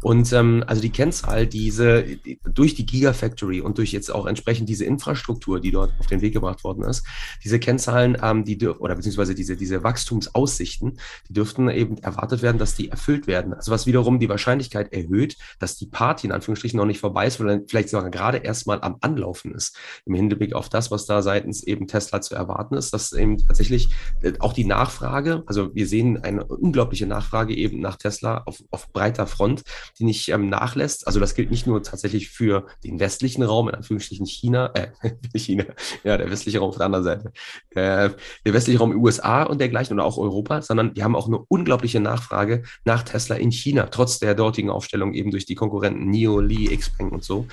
Und 0.00 0.32
ähm, 0.32 0.62
also 0.66 0.80
die 0.80 0.90
Kennzahl, 0.90 1.46
diese 1.46 2.04
die, 2.04 2.38
durch 2.44 2.74
die 2.74 2.86
Gigafactory 2.86 3.60
und 3.60 3.78
durch 3.78 3.92
jetzt 3.92 4.10
auch 4.10 4.26
entsprechend 4.26 4.68
diese 4.68 4.84
Infrastruktur, 4.84 5.60
die 5.60 5.72
dort 5.72 5.92
auf 5.98 6.06
den 6.06 6.20
Weg 6.20 6.34
gebracht 6.34 6.62
worden 6.62 6.84
ist, 6.84 7.04
diese 7.42 7.58
Kennzahlen, 7.58 8.16
ähm, 8.22 8.44
die 8.44 8.56
oder 8.66 8.94
beziehungsweise 8.94 9.34
diese 9.34 9.56
diese 9.56 9.82
Wachstumsaussichten, 9.82 10.98
die 11.28 11.32
dürften 11.32 11.68
eben 11.68 11.98
erwartet 11.98 12.42
werden, 12.42 12.58
dass 12.58 12.76
die 12.76 12.90
erfüllt 12.90 13.26
werden. 13.26 13.54
Also 13.54 13.72
was 13.72 13.86
wiederum 13.86 14.20
die 14.20 14.28
Wahrscheinlichkeit 14.28 14.92
erhöht, 14.92 15.36
dass 15.58 15.76
die 15.76 15.86
Party 15.86 16.28
in 16.28 16.32
Anführungsstrichen 16.32 16.76
noch 16.76 16.86
nicht 16.86 17.00
vorbei 17.00 17.26
ist, 17.26 17.38
sondern 17.38 17.64
vielleicht 17.68 17.88
sogar 17.88 18.10
gerade 18.10 18.38
erstmal 18.38 18.80
am 18.82 18.96
Anlaufen 19.00 19.52
ist 19.52 19.76
im 20.04 20.14
Hinblick 20.14 20.54
auf 20.54 20.68
das, 20.68 20.90
was 20.90 21.06
da 21.06 21.22
seitens 21.22 21.64
eben 21.64 21.88
Tesla 21.88 22.20
zu 22.20 22.34
erwarten 22.34 22.76
ist, 22.76 22.92
dass 22.92 23.12
eben 23.12 23.38
tatsächlich 23.38 23.88
auch 24.40 24.52
die 24.52 24.64
Nachfrage, 24.64 25.42
also 25.46 25.74
wir 25.74 25.86
sehen 25.86 26.22
eine 26.22 26.44
unglaubliche 26.44 27.06
Nachfrage 27.06 27.54
eben 27.54 27.80
nach 27.80 27.96
Tesla 27.96 28.42
auf, 28.46 28.62
auf 28.70 28.92
breiter 28.92 29.26
Front, 29.26 29.62
die 29.98 30.04
nicht 30.04 30.28
ähm, 30.28 30.48
nachlässt. 30.48 31.06
Also 31.06 31.20
das 31.20 31.34
gilt 31.34 31.50
nicht 31.50 31.66
nur 31.66 31.82
tatsächlich 31.82 32.30
für 32.30 32.66
den 32.84 33.00
westlichen 33.00 33.42
Raum, 33.42 33.68
in 33.68 33.74
Anführungsstrichen 33.74 34.26
China, 34.26 34.70
äh, 34.74 34.88
China, 35.38 35.64
ja, 36.04 36.16
der 36.16 36.30
westliche 36.30 36.58
Raum 36.58 36.70
auf 36.70 36.76
der 36.76 36.86
anderen 36.86 37.04
Seite, 37.04 37.32
äh, 37.70 38.10
der 38.44 38.52
westliche 38.52 38.78
Raum 38.78 38.96
USA 38.96 39.44
und 39.44 39.60
dergleichen 39.60 39.94
oder 39.94 40.04
auch 40.04 40.18
Europa, 40.18 40.62
sondern 40.62 40.94
wir 40.94 41.04
haben 41.04 41.16
auch 41.16 41.28
eine 41.28 41.38
unglaubliche 41.48 42.00
Nachfrage 42.00 42.62
nach 42.84 43.02
Tesla 43.02 43.36
in 43.36 43.50
China, 43.50 43.86
trotz 43.90 44.18
der 44.18 44.34
dortigen 44.34 44.70
Aufstellung 44.70 45.14
eben 45.14 45.30
durch 45.30 45.46
die 45.46 45.54
Konkurrenten 45.54 46.10
NIO, 46.10 46.40
Li, 46.40 46.76
Xpeng 46.76 47.10
und 47.10 47.24
so. 47.24 47.46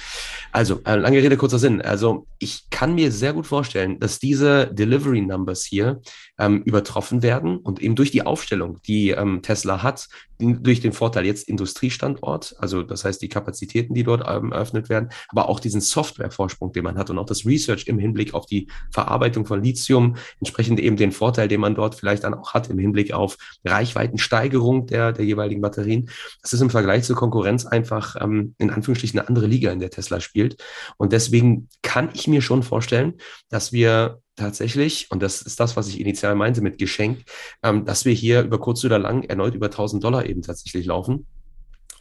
Also, 0.52 0.82
äh, 0.86 0.96
lange 0.96 1.22
Rede, 1.22 1.38
kurzer 1.38 1.60
Sinn. 1.60 1.82
Also 1.82 2.28
ich 2.40 2.70
kann 2.70 2.96
mir 2.96 3.12
sehr 3.12 3.34
gut 3.34 3.48
vorstellen, 3.48 4.00
dass 4.00 4.20
diese 4.20 4.68
Delivery 4.68 5.22
Numbers 5.22 5.64
hier 5.64 6.02
ähm, 6.40 6.64
übertroffen 6.64 7.22
werden 7.22 7.58
und 7.58 7.82
eben 7.82 7.96
durch 7.96 8.12
die 8.12 8.26
Aufstellung, 8.26 8.80
die 8.88 9.12
ähm, 9.12 9.42
Tesla 9.42 9.84
hat, 9.84 10.08
durch 10.40 10.82
den 10.82 10.94
Vorteil 10.94 11.26
jetzt 11.26 11.48
Industriestandort, 11.48 12.56
also 12.58 12.84
das 12.84 13.06
heißt 13.06 13.22
die 13.22 13.30
Kapazitäten, 13.30 13.94
die 13.94 14.04
dort 14.04 14.24
ähm, 14.28 14.52
eröffnet 14.52 14.90
werden, 14.90 15.10
aber 15.30 15.48
auch 15.48 15.60
diesen 15.60 15.80
Softwarevorsprung, 15.80 16.74
den 16.74 16.84
man 16.84 16.98
hat 16.98 17.10
und 17.10 17.18
auch 17.18 17.26
das 17.26 17.46
Research 17.46 17.88
im 17.88 18.00
Hinblick 18.00 18.34
auf 18.34 18.46
die 18.46 18.68
Verarbeitung 18.92 19.46
von 19.46 19.64
Lithium, 19.64 20.16
entsprechend 20.40 20.80
eben 20.80 20.98
den 20.98 21.12
Vorteil, 21.12 21.48
den 21.48 21.62
man 21.62 21.76
dort 21.76 21.96
vielleicht 21.96 22.24
dann 22.24 22.34
auch 22.34 22.54
hat 22.54 22.70
im 22.70 22.80
Hinblick 22.80 23.14
auf 23.14 23.38
Reichweitensteigerung 23.64 24.88
der, 24.88 25.14
der 25.14 25.26
jeweiligen 25.26 25.62
Batterien. 25.62 26.10
Das 26.42 26.52
ist 26.52 26.62
im 26.62 26.70
Vergleich 26.70 27.04
zur 27.04 27.16
Konkurrenz 27.16 27.66
einfach 27.66 28.16
ähm, 28.20 28.56
in 28.58 28.72
Anführungsstrichen 28.72 29.20
eine 29.20 29.30
andere 29.30 29.48
Liga, 29.48 29.72
in 29.72 29.80
der 29.80 29.92
Tesla 29.92 30.20
spielt. 30.20 30.62
Und 30.98 31.14
deswegen 31.14 31.70
kann 31.84 32.10
ich 32.14 32.28
mir 32.28 32.42
schon 32.42 32.64
vorstellen, 32.64 33.14
dass 33.50 33.72
wir 33.72 34.23
tatsächlich, 34.36 35.08
und 35.12 35.22
das 35.22 35.42
ist 35.42 35.60
das, 35.60 35.76
was 35.76 35.88
ich 35.88 36.00
initial 36.00 36.36
meinte 36.36 36.62
mit 36.62 36.78
Geschenk, 36.78 37.24
ähm, 37.62 37.86
dass 37.86 38.06
wir 38.06 38.14
hier 38.14 38.42
über 38.42 38.60
kurz 38.60 38.84
oder 38.84 39.00
lang 39.00 39.24
erneut 39.24 39.56
über 39.56 39.68
1000 39.68 40.04
Dollar 40.04 40.26
eben 40.26 40.42
tatsächlich 40.42 40.86
laufen. 40.86 41.28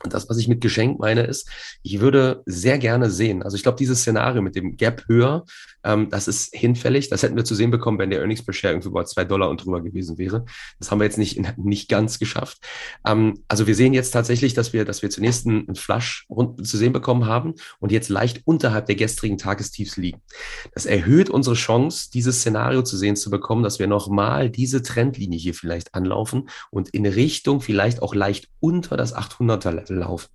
Und 0.05 0.13
das, 0.13 0.29
was 0.29 0.39
ich 0.39 0.49
mit 0.49 0.61
Geschenk 0.61 0.99
meine, 0.99 1.23
ist, 1.23 1.49
ich 1.83 2.01
würde 2.01 2.43
sehr 2.47 2.79
gerne 2.79 3.11
sehen, 3.11 3.43
also 3.43 3.57
ich 3.57 3.63
glaube, 3.63 3.79
dieses 3.79 4.01
Szenario 4.01 4.43
mit 4.43 4.57
dem 4.57 4.77
Gap 4.77 5.05
höher, 5.07 5.45
ähm, 5.85 6.09
das 6.11 6.29
ist 6.29 6.55
hinfällig. 6.55 7.09
Das 7.09 7.23
hätten 7.23 7.37
wir 7.37 7.45
zu 7.45 7.55
sehen 7.55 7.71
bekommen, 7.71 7.99
wenn 7.99 8.11
der 8.11 8.21
Earnings 8.21 8.45
per 8.45 8.53
Share 8.53 8.75
irgendwie 8.75 8.89
über 8.89 9.05
zwei 9.05 9.25
Dollar 9.25 9.51
und 9.51 9.65
drüber 9.65 9.81
gewesen 9.81 10.19
wäre. 10.19 10.45
Das 10.79 10.91
haben 10.91 11.01
wir 11.01 11.05
jetzt 11.05 11.19
nicht, 11.19 11.41
nicht 11.57 11.89
ganz 11.89 12.19
geschafft. 12.19 12.59
Ähm, 13.07 13.41
also 13.49 13.67
wir 13.67 13.75
sehen 13.75 13.95
jetzt 13.95 14.11
tatsächlich, 14.11 14.55
dass 14.55 14.73
wir, 14.73 14.85
dass 14.85 15.03
wir 15.03 15.11
zunächst 15.11 15.47
einen 15.47 15.75
Flush 15.75 16.27
zu 16.63 16.77
sehen 16.77 16.93
bekommen 16.93 17.27
haben 17.27 17.55
und 17.79 17.93
jetzt 17.93 18.09
leicht 18.09 18.43
unterhalb 18.45 18.87
der 18.87 18.97
gestrigen 18.97 19.39
Tagestiefs 19.39 19.97
liegen. 19.97 20.21
Das 20.75 20.87
erhöht 20.87 21.31
unsere 21.31 21.57
Chance, 21.57 22.11
dieses 22.13 22.41
Szenario 22.41 22.83
zu 22.83 22.97
sehen 22.97 23.17
zu 23.17 23.31
bekommen, 23.31 23.63
dass 23.63 23.79
wir 23.79 23.87
nochmal 23.87 24.51
diese 24.51 24.83
Trendlinie 24.83 25.39
hier 25.39 25.55
vielleicht 25.55 25.95
anlaufen 25.95 26.49
und 26.71 26.91
in 26.91 27.07
Richtung 27.07 27.61
vielleicht 27.61 28.03
auch 28.03 28.15
leicht 28.15 28.49
unter 28.61 28.97
das 28.97 29.15
800er 29.15 29.73
Level 29.73 29.99
laufen. 29.99 30.29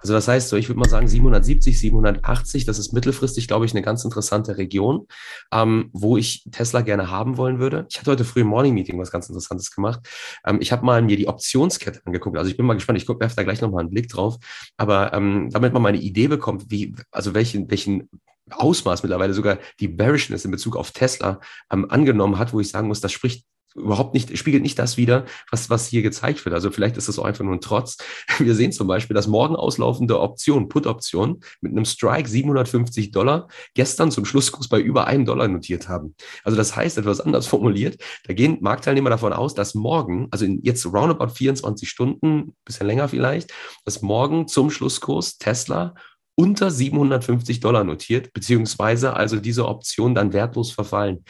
Also 0.00 0.12
das 0.12 0.28
heißt 0.28 0.48
so, 0.48 0.56
ich 0.56 0.68
würde 0.68 0.80
mal 0.80 0.88
sagen 0.88 1.08
770, 1.08 1.78
780, 1.78 2.64
das 2.64 2.78
ist 2.78 2.92
mittelfristig, 2.92 3.48
glaube 3.48 3.66
ich, 3.66 3.72
eine 3.72 3.82
ganz 3.82 4.04
interessante 4.04 4.58
Region. 4.58 4.89
Region, 4.90 5.06
ähm, 5.52 5.90
wo 5.92 6.16
ich 6.16 6.44
Tesla 6.50 6.80
gerne 6.82 7.10
haben 7.10 7.36
wollen 7.36 7.58
würde. 7.58 7.86
Ich 7.90 7.98
hatte 7.98 8.10
heute 8.10 8.24
früh 8.24 8.40
im 8.40 8.48
Morning 8.48 8.74
Meeting 8.74 8.98
was 8.98 9.10
ganz 9.10 9.28
Interessantes 9.28 9.74
gemacht. 9.74 10.00
Ähm, 10.44 10.58
ich 10.60 10.72
habe 10.72 10.84
mal 10.84 11.02
mir 11.02 11.16
die 11.16 11.28
Optionskette 11.28 12.00
angeguckt. 12.04 12.36
Also 12.36 12.50
ich 12.50 12.56
bin 12.56 12.66
mal 12.66 12.74
gespannt. 12.74 13.00
Ich 13.00 13.08
werfe 13.08 13.36
da 13.36 13.42
gleich 13.42 13.60
nochmal 13.60 13.80
einen 13.80 13.90
Blick 13.90 14.08
drauf. 14.08 14.36
Aber 14.76 15.12
ähm, 15.12 15.48
damit 15.50 15.72
man 15.72 15.82
mal 15.82 15.90
eine 15.90 15.98
Idee 15.98 16.28
bekommt, 16.28 16.70
wie, 16.70 16.94
also 17.10 17.34
welchen, 17.34 17.70
welchen 17.70 18.08
Ausmaß 18.52 19.02
mittlerweile 19.02 19.34
sogar 19.34 19.58
die 19.80 19.88
Bearishness 19.88 20.44
in 20.44 20.50
Bezug 20.50 20.76
auf 20.76 20.92
Tesla 20.92 21.40
ähm, 21.72 21.90
angenommen 21.90 22.38
hat, 22.38 22.52
wo 22.52 22.60
ich 22.60 22.68
sagen 22.68 22.88
muss, 22.88 23.00
das 23.00 23.12
spricht 23.12 23.44
überhaupt 23.74 24.14
nicht, 24.14 24.36
spiegelt 24.36 24.62
nicht 24.62 24.78
das 24.78 24.96
wider, 24.96 25.26
was, 25.50 25.70
was 25.70 25.86
hier 25.86 26.02
gezeigt 26.02 26.44
wird. 26.44 26.54
Also 26.54 26.70
vielleicht 26.70 26.96
ist 26.96 27.08
das 27.08 27.18
auch 27.18 27.24
einfach 27.24 27.44
nur 27.44 27.54
ein 27.54 27.60
Trotz. 27.60 27.98
Wir 28.38 28.54
sehen 28.54 28.72
zum 28.72 28.88
Beispiel, 28.88 29.14
dass 29.14 29.26
morgen 29.26 29.56
auslaufende 29.56 30.18
Option, 30.20 30.68
Put-Option 30.68 31.40
mit 31.60 31.72
einem 31.72 31.84
Strike 31.84 32.28
750 32.28 33.12
Dollar 33.12 33.48
gestern 33.74 34.10
zum 34.10 34.24
Schlusskurs 34.24 34.68
bei 34.68 34.80
über 34.80 35.06
einem 35.06 35.24
Dollar 35.24 35.46
notiert 35.48 35.88
haben. 35.88 36.14
Also 36.42 36.56
das 36.56 36.74
heißt, 36.74 36.98
etwas 36.98 37.20
anders 37.20 37.46
formuliert, 37.50 38.02
da 38.24 38.34
gehen 38.34 38.58
Marktteilnehmer 38.60 39.10
davon 39.10 39.32
aus, 39.32 39.54
dass 39.54 39.74
morgen, 39.74 40.28
also 40.30 40.44
in 40.44 40.60
jetzt 40.62 40.84
roundabout 40.86 41.28
24 41.28 41.88
Stunden, 41.88 42.56
bisschen 42.64 42.86
länger 42.86 43.08
vielleicht, 43.08 43.52
dass 43.84 44.02
morgen 44.02 44.48
zum 44.48 44.70
Schlusskurs 44.70 45.38
Tesla 45.38 45.94
unter 46.40 46.70
750 46.70 47.60
Dollar 47.60 47.84
notiert, 47.84 48.32
beziehungsweise 48.32 49.12
also 49.14 49.36
diese 49.36 49.66
Option 49.68 50.14
dann 50.14 50.32
wertlos 50.32 50.72
verfallen. 50.72 51.24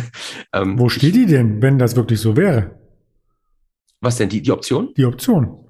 ähm, 0.54 0.78
Wo 0.78 0.88
steht 0.88 1.14
die 1.14 1.26
denn, 1.26 1.60
wenn 1.60 1.78
das 1.78 1.96
wirklich 1.96 2.18
so 2.18 2.34
wäre? 2.34 2.74
Was 4.00 4.16
denn, 4.16 4.30
die, 4.30 4.40
die 4.40 4.52
Option? 4.52 4.94
Die 4.96 5.04
Option. 5.04 5.63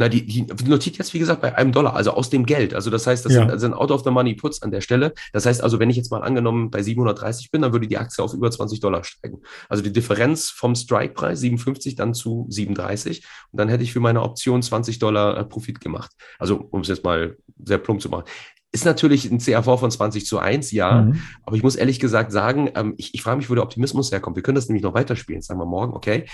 Na, 0.00 0.08
die, 0.08 0.24
die 0.24 0.46
notiert 0.64 0.96
jetzt, 0.96 1.12
wie 1.12 1.18
gesagt, 1.18 1.42
bei 1.42 1.56
einem 1.56 1.72
Dollar, 1.72 1.94
also 1.94 2.12
aus 2.12 2.30
dem 2.30 2.46
Geld. 2.46 2.72
Also 2.72 2.88
das 2.88 3.06
heißt, 3.06 3.24
das 3.24 3.32
ja. 3.32 3.48
sind, 3.48 3.58
sind 3.58 3.74
out 3.74 3.90
of 3.90 4.04
the 4.04 4.10
money 4.10 4.34
puts 4.34 4.62
an 4.62 4.70
der 4.70 4.80
Stelle. 4.80 5.12
Das 5.32 5.44
heißt 5.44 5.60
also, 5.60 5.80
wenn 5.80 5.90
ich 5.90 5.96
jetzt 5.96 6.12
mal 6.12 6.22
angenommen 6.22 6.70
bei 6.70 6.82
730 6.82 7.50
bin, 7.50 7.62
dann 7.62 7.72
würde 7.72 7.88
die 7.88 7.98
Aktie 7.98 8.22
auf 8.22 8.32
über 8.32 8.48
20 8.48 8.78
Dollar 8.78 9.02
steigen. 9.02 9.40
Also 9.68 9.82
die 9.82 9.92
Differenz 9.92 10.50
vom 10.50 10.76
Strike-Preis 10.76 11.40
57 11.40 11.96
dann 11.96 12.14
zu 12.14 12.46
37 12.48 13.24
und 13.50 13.58
dann 13.58 13.68
hätte 13.68 13.82
ich 13.82 13.92
für 13.92 14.00
meine 14.00 14.22
Option 14.22 14.62
20 14.62 15.00
Dollar 15.00 15.36
äh, 15.36 15.44
Profit 15.44 15.80
gemacht. 15.80 16.12
Also 16.38 16.68
um 16.70 16.82
es 16.82 16.88
jetzt 16.88 17.02
mal 17.02 17.36
sehr 17.64 17.78
plump 17.78 18.00
zu 18.00 18.08
machen. 18.08 18.24
Ist 18.70 18.84
natürlich 18.84 19.30
ein 19.30 19.38
CAV 19.38 19.80
von 19.80 19.90
20 19.90 20.26
zu 20.26 20.38
1, 20.38 20.72
ja. 20.72 21.02
Mhm. 21.02 21.22
Aber 21.42 21.56
ich 21.56 21.62
muss 21.62 21.74
ehrlich 21.74 21.98
gesagt 21.98 22.30
sagen, 22.32 22.70
ähm, 22.74 22.94
ich, 22.98 23.14
ich 23.14 23.22
frage 23.22 23.38
mich, 23.38 23.48
wo 23.48 23.54
der 23.54 23.64
Optimismus 23.64 24.12
herkommt. 24.12 24.36
Wir 24.36 24.42
können 24.42 24.56
das 24.56 24.68
nämlich 24.68 24.82
noch 24.82 24.94
weiterspielen, 24.94 25.40
sagen 25.40 25.58
wir 25.58 25.66
morgen, 25.66 25.94
okay. 25.94 26.26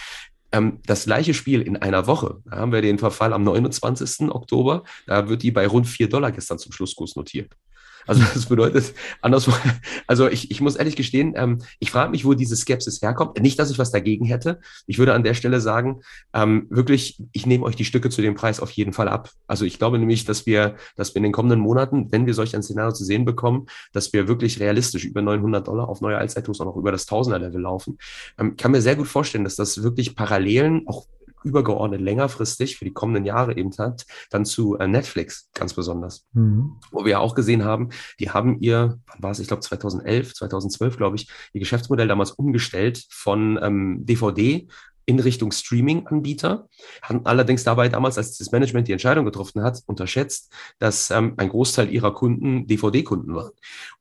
Ähm, 0.55 0.79
das 0.87 1.07
gleiche 1.07 1.35
Spiel 1.35 1.63
in 1.63 1.77
einer 1.77 2.07
Woche, 2.07 2.41
da 2.45 2.59
haben 2.59 2.71
wir 2.71 2.81
den 2.81 2.99
Verfall 2.99 3.33
am 3.33 3.43
29. 3.43 4.31
Oktober, 4.31 4.85
da 5.07 5.29
wird 5.29 5.43
die 5.43 5.51
bei 5.51 5.67
rund 5.67 5.89
4 5.89 6.09
Dollar 6.09 6.31
gestern 6.31 6.61
zum 6.61 6.71
Schlusskurs 6.71 7.17
notiert. 7.17 7.53
Also 8.07 8.23
das 8.35 8.47
bedeutet, 8.47 8.95
anderswo, 9.21 9.53
also 10.07 10.29
ich, 10.29 10.51
ich 10.51 10.61
muss 10.61 10.77
ehrlich 10.77 10.97
gestehen, 10.97 11.35
ähm, 11.37 11.63
ich 11.79 11.91
frage 11.91 12.11
mich, 12.11 12.25
wo 12.25 12.35
diese 12.35 12.57
Skepsis 12.57 13.03
herkommt. 13.03 13.41
Nicht, 13.41 13.59
dass 13.59 13.71
ich 13.71 13.79
was 13.79 13.91
dagegen 13.91 14.25
hätte. 14.25 14.61
Ich 14.87 14.99
würde 14.99 15.15
an 15.15 15.25
der 15.25 15.35
Stelle 15.35 15.61
sagen, 15.61 16.01
ähm, 16.33 16.67
wirklich, 16.71 17.21
ich 17.33 17.47
nehme 17.47 17.65
euch 17.65 17.77
die 17.77 17.85
Stücke 17.85 18.11
zu 18.11 18.23
dem 18.23 18.35
Preis 18.35 18.61
auf 18.61 18.71
jeden 18.71 18.93
Fall 18.93 19.09
ab. 19.09 19.31
Also 19.47 19.65
ich 19.65 19.79
glaube 19.79 19.99
nämlich, 19.99 20.25
dass 20.25 20.47
wir, 20.47 20.77
dass 20.97 21.15
wir 21.15 21.19
in 21.19 21.25
den 21.25 21.33
kommenden 21.33 21.61
Monaten, 21.61 22.11
wenn 22.11 22.27
wir 22.27 22.35
solch 22.35 22.55
ein 22.55 22.63
Szenario 22.63 22.93
zu 22.93 23.05
sehen 23.05 23.25
bekommen, 23.25 23.67
dass 23.93 24.13
wir 24.13 24.29
wirklich 24.29 24.61
realistisch 24.61 25.05
über 25.05 25.23
900 25.23 25.67
Dollar 25.67 25.89
auf 25.89 26.01
neue 26.01 26.19
Allzeithochs 26.19 26.61
auch 26.61 26.67
noch 26.67 26.77
über 26.77 26.93
das 26.93 27.07
Tausender-Level 27.07 27.61
laufen. 27.61 27.99
Ähm, 28.39 28.57
kann 28.57 28.73
mir 28.73 28.83
sehr 28.83 28.97
gut 28.97 29.09
vorstellen, 29.09 29.45
dass 29.45 29.57
das 29.57 29.83
wirklich 29.83 30.15
Parallelen, 30.15 30.87
auch 30.87 31.07
übergeordnet 31.45 32.01
längerfristig 32.01 32.77
für 32.77 32.85
die 32.85 32.93
kommenden 32.93 33.25
Jahre 33.25 33.57
eben 33.57 33.71
hat, 33.79 34.07
dann 34.31 34.45
zu 34.45 34.77
äh, 34.79 34.89
Netflix 34.89 35.51
ganz 35.55 35.75
besonders. 35.75 36.27
Mhm. 36.33 36.81
Wo 36.91 37.05
wir 37.05 37.13
ja 37.13 37.19
auch 37.19 37.35
gesehen 37.35 37.65
haben, 37.65 37.91
die 38.19 38.31
haben 38.31 38.59
ihr, 38.61 38.99
wann 39.07 39.23
war 39.23 39.31
es, 39.31 39.39
ich 39.39 39.49
glaube 39.49 39.63
2011, 39.63 40.35
2012, 40.35 40.97
glaube 40.97 41.17
ich, 41.17 41.29
ihr 41.53 41.61
Geschäftsmodell 41.61 42.09
damals 42.09 42.33
umgestellt 42.33 43.05
von 43.11 43.59
ähm, 43.63 43.99
DVD 44.05 44.67
in 45.07 45.21
Richtung 45.21 45.53
Streaming-Anbieter, 45.53 46.69
haben 47.03 47.25
allerdings 47.27 47.65
dabei 47.65 47.89
damals, 47.89 48.19
als 48.19 48.39
das 48.39 48.53
Management 48.53 48.89
die 48.89 48.93
Entscheidung 48.93 49.25
getroffen 49.25 49.63
hat, 49.63 49.83
unterschätzt, 49.87 50.53
dass 50.79 51.11
ähm, 51.11 51.35
ein 51.37 51.49
Großteil 51.49 51.91
ihrer 51.91 52.15
Kunden 52.15 52.67
DVD-Kunden 52.67 53.35
waren. 53.35 53.53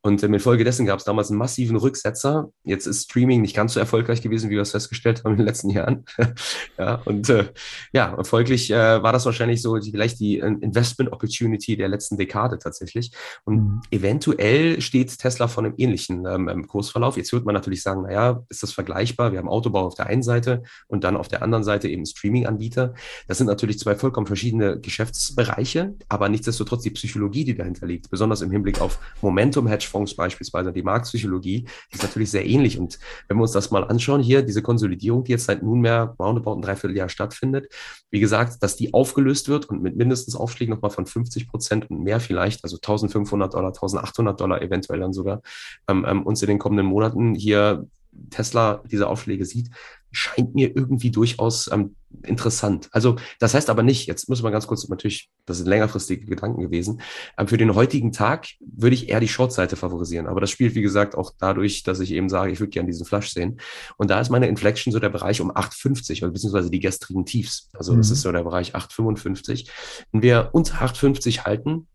Und 0.02 0.22
ähm, 0.22 0.34
infolgedessen 0.34 0.86
gab 0.86 0.98
es 0.98 1.04
damals 1.04 1.30
einen 1.30 1.38
massiven 1.38 1.76
Rücksetzer. 1.76 2.50
Jetzt 2.64 2.86
ist 2.86 3.04
Streaming 3.04 3.42
nicht 3.42 3.56
ganz 3.56 3.74
so 3.74 3.80
erfolgreich 3.80 4.22
gewesen, 4.22 4.50
wie 4.50 4.54
wir 4.54 4.62
es 4.62 4.70
festgestellt 4.70 5.24
haben 5.24 5.32
in 5.32 5.38
den 5.38 5.46
letzten 5.46 5.70
Jahren. 5.70 6.04
ja, 6.78 6.96
und 7.04 7.28
äh, 7.28 7.48
ja, 7.92 8.22
folglich 8.24 8.70
äh, 8.70 9.02
war 9.02 9.12
das 9.12 9.26
wahrscheinlich 9.26 9.62
so 9.62 9.78
die, 9.78 9.90
vielleicht 9.90 10.20
die 10.20 10.40
äh, 10.40 10.46
Investment-Opportunity 10.46 11.76
der 11.76 11.88
letzten 11.88 12.16
Dekade 12.16 12.58
tatsächlich. 12.58 13.12
Und 13.44 13.56
mhm. 13.56 13.82
eventuell 13.90 14.80
steht 14.80 15.18
Tesla 15.18 15.48
von 15.48 15.66
einem 15.66 15.74
ähnlichen 15.76 16.26
ähm, 16.26 16.66
Kursverlauf. 16.66 17.16
Jetzt 17.16 17.32
wird 17.32 17.44
man 17.44 17.54
natürlich 17.54 17.82
sagen, 17.82 18.02
naja, 18.02 18.42
ist 18.48 18.62
das 18.62 18.72
vergleichbar? 18.72 19.32
Wir 19.32 19.38
haben 19.38 19.48
Autobau 19.48 19.86
auf 19.86 19.94
der 19.94 20.06
einen 20.06 20.22
Seite 20.22 20.62
und 20.94 21.04
dann 21.04 21.16
auf 21.16 21.28
der 21.28 21.42
anderen 21.42 21.64
Seite 21.64 21.88
eben 21.88 22.06
Streaming-Anbieter. 22.06 22.94
Das 23.28 23.38
sind 23.38 23.48
natürlich 23.48 23.78
zwei 23.78 23.96
vollkommen 23.96 24.26
verschiedene 24.26 24.80
Geschäftsbereiche, 24.80 25.94
aber 26.08 26.28
nichtsdestotrotz 26.28 26.82
die 26.82 26.90
Psychologie, 26.90 27.44
die 27.44 27.54
dahinter 27.54 27.86
liegt, 27.86 28.08
besonders 28.10 28.40
im 28.40 28.50
Hinblick 28.50 28.80
auf 28.80 28.98
Momentum-Hedgefonds 29.20 30.14
beispielsweise, 30.14 30.72
die 30.72 30.82
Marktpsychologie, 30.82 31.66
die 31.90 31.94
ist 31.94 32.02
natürlich 32.02 32.30
sehr 32.30 32.46
ähnlich. 32.46 32.78
Und 32.78 32.98
wenn 33.28 33.36
wir 33.36 33.42
uns 33.42 33.52
das 33.52 33.70
mal 33.70 33.84
anschauen, 33.84 34.22
hier 34.22 34.42
diese 34.42 34.62
Konsolidierung, 34.62 35.24
die 35.24 35.32
jetzt 35.32 35.46
seit 35.46 35.62
nunmehr 35.62 36.14
roundabout 36.18 36.54
ein 36.54 36.62
Dreivierteljahr 36.62 37.08
stattfindet, 37.08 37.66
wie 38.10 38.20
gesagt, 38.20 38.62
dass 38.62 38.76
die 38.76 38.94
aufgelöst 38.94 39.48
wird 39.48 39.68
und 39.68 39.82
mit 39.82 39.96
mindestens 39.96 40.36
Aufschlägen 40.36 40.74
nochmal 40.74 40.92
von 40.92 41.06
50 41.06 41.48
Prozent 41.48 41.90
und 41.90 42.02
mehr 42.02 42.20
vielleicht, 42.20 42.62
also 42.62 42.76
1500 42.76 43.52
Dollar, 43.52 43.68
1800 43.68 44.40
Dollar 44.40 44.62
eventuell 44.62 45.00
dann 45.00 45.12
sogar, 45.12 45.42
ähm, 45.88 46.06
ähm, 46.08 46.22
uns 46.22 46.40
in 46.40 46.48
den 46.48 46.60
kommenden 46.60 46.86
Monaten 46.86 47.34
hier 47.34 47.88
Tesla 48.30 48.82
diese 48.90 49.08
Aufschläge 49.08 49.44
sieht, 49.44 49.70
scheint 50.14 50.54
mir 50.54 50.74
irgendwie 50.74 51.10
durchaus 51.10 51.70
ähm, 51.72 51.96
interessant. 52.22 52.88
Also 52.92 53.16
das 53.38 53.54
heißt 53.54 53.70
aber 53.70 53.82
nicht, 53.82 54.06
jetzt 54.06 54.28
muss 54.28 54.42
man 54.42 54.52
ganz 54.52 54.66
kurz 54.66 54.88
natürlich, 54.88 55.30
das 55.46 55.58
sind 55.58 55.66
längerfristige 55.66 56.26
Gedanken 56.26 56.60
gewesen, 56.60 57.00
ähm, 57.36 57.48
für 57.48 57.56
den 57.56 57.74
heutigen 57.74 58.12
Tag 58.12 58.46
würde 58.60 58.94
ich 58.94 59.08
eher 59.08 59.20
die 59.20 59.28
Short-Seite 59.28 59.76
favorisieren. 59.76 60.26
Aber 60.26 60.40
das 60.40 60.50
spielt, 60.50 60.74
wie 60.74 60.82
gesagt, 60.82 61.16
auch 61.16 61.32
dadurch, 61.38 61.82
dass 61.82 62.00
ich 62.00 62.12
eben 62.12 62.28
sage, 62.28 62.52
ich 62.52 62.60
würde 62.60 62.70
gerne 62.70 62.88
diesen 62.88 63.06
Flush 63.06 63.30
sehen. 63.30 63.60
Und 63.96 64.10
da 64.10 64.20
ist 64.20 64.30
meine 64.30 64.48
Inflection 64.48 64.92
so 64.92 64.98
der 64.98 65.10
Bereich 65.10 65.40
um 65.40 65.50
8,50, 65.50 66.22
also 66.22 66.32
beziehungsweise 66.32 66.70
die 66.70 66.80
gestrigen 66.80 67.26
Tiefs. 67.26 67.68
Also 67.74 67.92
mhm. 67.92 67.98
das 67.98 68.10
ist 68.10 68.22
so 68.22 68.32
der 68.32 68.44
Bereich 68.44 68.74
8,55. 68.74 69.68
Wenn 70.12 70.22
wir 70.22 70.50
unter 70.52 70.76
8,50 70.76 71.44
halten, 71.44 71.88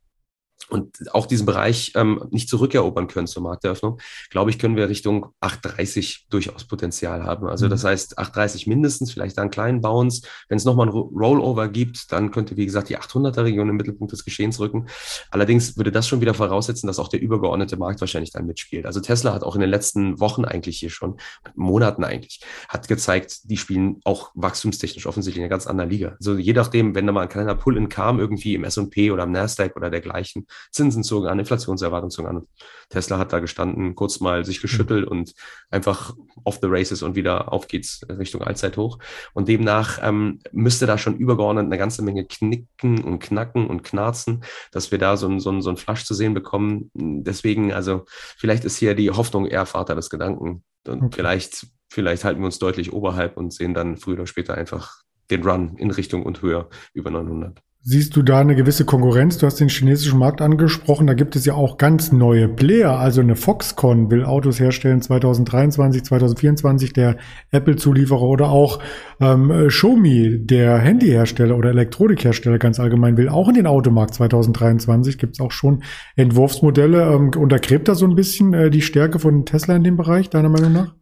und 0.70 1.14
auch 1.14 1.26
diesen 1.26 1.46
Bereich 1.46 1.94
ähm, 1.96 2.24
nicht 2.30 2.50
zurückerobern 2.50 3.08
können 3.08 3.28
zur 3.28 3.42
Markteröffnung, 3.42 4.00
glaube 4.30 4.52
ich, 4.52 4.60
können 4.60 4.76
wir 4.76 4.90
Richtung 4.90 5.34
8,30 5.42 6.26
durchaus 6.30 6.66
Potenzial 6.66 7.24
haben. 7.24 7.48
Also 7.48 7.66
mhm. 7.66 7.72
das 7.72 7.84
heißt 7.84 8.20
8,30 8.20 8.70
mindestens, 8.70 9.12
vielleicht 9.12 9.38
dann 9.38 9.44
einen 9.44 9.52
kleinen 9.52 9.82
Bounce. 9.82 10.28
Wenn 10.48 10.58
es 10.58 10.66
nochmal 10.66 10.88
ein 10.88 10.94
Rollover 10.94 11.70
gibt, 11.70 12.12
dann 12.12 12.32
könnte, 12.32 12.56
wie 12.58 12.66
gesagt, 12.66 12.90
die 12.90 12.98
800er 12.98 13.44
Region 13.44 13.70
im 13.70 13.78
Mittelpunkt 13.78 14.12
des 14.12 14.24
Geschehens 14.24 14.60
rücken. 14.60 14.88
Allerdings 15.32 15.78
würde 15.78 15.92
das 15.92 16.08
schon 16.08 16.22
wieder 16.22 16.34
voraussetzen, 16.34 16.88
dass 16.88 17.00
auch 17.00 17.08
der 17.08 17.22
übergeordnete 17.22 17.78
Markt 17.78 18.02
wahrscheinlich 18.02 18.32
dann 18.32 18.46
mitspielt. 18.46 18.86
Also 18.86 19.00
Tesla 19.00 19.34
hat 19.34 19.44
auch 19.44 19.56
in 19.56 19.62
den 19.62 19.70
letzten 19.70 20.20
Wochen 20.20 20.46
eigentlich 20.46 20.80
hier 20.80 20.90
schon, 20.90 21.18
Monaten 21.56 22.04
eigentlich, 22.04 22.42
hat 22.68 22.88
gezeigt, 22.88 23.50
die 23.50 23.58
spielen 23.58 24.02
auch 24.04 24.32
wachstumstechnisch 24.36 25.08
offensichtlich 25.08 25.40
in 25.40 25.44
einer 25.44 25.50
ganz 25.50 25.68
anderen 25.68 25.90
Liga. 25.90 26.16
Also 26.20 26.38
je 26.38 26.54
nachdem, 26.54 26.94
wenn 26.96 27.08
da 27.08 27.12
mal 27.12 27.22
ein 27.22 27.30
kleiner 27.30 27.56
Pull-in 27.56 27.90
kam, 27.90 28.20
irgendwie 28.20 28.54
im 28.56 28.64
S&P 28.64 29.12
oder 29.12 29.24
im 29.24 29.32
Nasdaq 29.32 29.76
oder 29.76 29.90
dergleichen, 29.90 30.46
Zinsen 30.72 31.04
zogen 31.04 31.28
an, 31.28 31.40
Inflationserwartungen 31.40 32.12
zogen 32.12 32.28
an. 32.30 32.48
Tesla 32.90 33.18
hat 33.18 33.34
da 33.34 33.40
gestanden, 33.40 33.96
kurz 33.96 34.20
mal 34.20 34.46
sich 34.46 34.62
geschüttelt 34.62 35.06
mhm. 35.06 35.12
und 35.12 35.34
einfach 35.70 36.16
off 36.44 36.60
the 36.62 36.68
races 36.70 37.04
und 37.04 37.16
wieder 37.16 37.54
auf 37.54 37.68
geht's 37.68 38.02
Richtung 38.10 38.42
Allzeithoch. 38.42 39.00
Und 39.34 39.48
demnach 39.48 40.00
ähm, 40.02 40.40
müsste 40.52 40.86
da 40.86 40.98
schon 40.98 41.18
übergeordnet 41.18 41.66
eine 41.66 41.78
ganze 41.78 42.02
Menge 42.02 42.26
knicken 42.26 43.04
und 43.04 43.20
knacken 43.20 43.68
und 43.68 43.84
knarzen, 43.84 44.44
dass 44.72 44.92
wir 44.92 44.98
da 44.98 45.18
so 45.18 45.28
ein, 45.28 45.40
so 45.40 45.52
ein, 45.52 45.62
so 45.62 45.70
ein 45.70 45.78
Flash 45.78 46.06
zu 46.06 46.14
sehen 46.14 46.34
bekommen. 46.34 46.92
Deswegen, 46.94 47.74
also 47.74 48.06
vielleicht 48.38 48.66
ist 48.66 48.78
hier 48.78 48.96
die 48.96 49.12
Hoffnung 49.12 49.46
eher 49.46 49.66
Vater 49.66 49.96
des 49.96 50.10
Gedanken. 50.10 50.64
Und 50.88 51.04
okay. 51.04 51.16
vielleicht, 51.16 51.68
vielleicht 51.90 52.24
halten 52.24 52.42
wir 52.42 52.46
uns 52.46 52.60
deutlich 52.60 52.94
oberhalb 52.94 53.38
und 53.38 53.54
sehen 53.54 53.74
dann 53.74 53.98
früher 53.98 54.16
oder 54.16 54.28
später 54.28 54.56
einfach 54.56 55.04
den 55.30 55.44
Run 55.44 55.78
in 55.78 55.92
Richtung 55.92 56.24
und 56.24 56.42
höher 56.42 56.70
über 56.94 57.12
900. 57.12 57.62
Siehst 57.82 58.14
du 58.18 58.24
da 58.24 58.42
eine 58.42 58.58
gewisse 58.58 58.84
Konkurrenz? 58.84 59.38
Du 59.38 59.46
hast 59.46 59.62
den 59.62 59.70
chinesischen 59.70 60.20
Markt 60.20 60.42
angesprochen. 60.42 61.08
Da 61.08 61.14
gibt 61.14 61.38
es 61.38 61.46
ja 61.46 61.54
auch 61.54 61.78
ganz 61.78 62.12
neue 62.12 62.50
Player. 62.50 63.00
Also 63.00 63.22
eine 63.22 63.38
Foxconn 63.38 64.12
will 64.12 64.26
Autos 64.26 64.60
herstellen 64.60 65.02
2023, 65.02 66.04
2024, 66.04 66.92
der 66.92 67.16
Apple-Zulieferer 67.52 68.22
oder 68.22 68.50
auch 68.50 68.80
ähm, 69.22 69.70
Xiaomi, 69.70 70.46
der 70.46 70.78
Handyhersteller 70.78 71.56
oder 71.56 71.70
Elektronikhersteller 71.70 72.60
ganz 72.60 72.82
allgemein, 72.82 73.16
will 73.16 73.30
auch 73.30 73.48
in 73.48 73.56
den 73.56 73.66
Automarkt 73.66 74.14
2023. 74.14 75.18
Gibt 75.18 75.38
es 75.38 75.40
auch 75.40 75.54
schon 75.54 75.82
Entwurfsmodelle. 76.18 77.14
Ähm, 77.14 77.32
untergräbt 77.38 77.88
da 77.88 77.96
so 77.96 78.06
ein 78.06 78.16
bisschen 78.16 78.54
äh, 78.54 78.70
die 78.70 78.82
Stärke 78.82 79.20
von 79.20 79.46
Tesla 79.46 79.78
in 79.78 79.86
dem 79.86 79.96
Bereich, 79.96 80.30
deiner 80.30 80.50
Meinung 80.50 80.74
nach? 80.74 80.99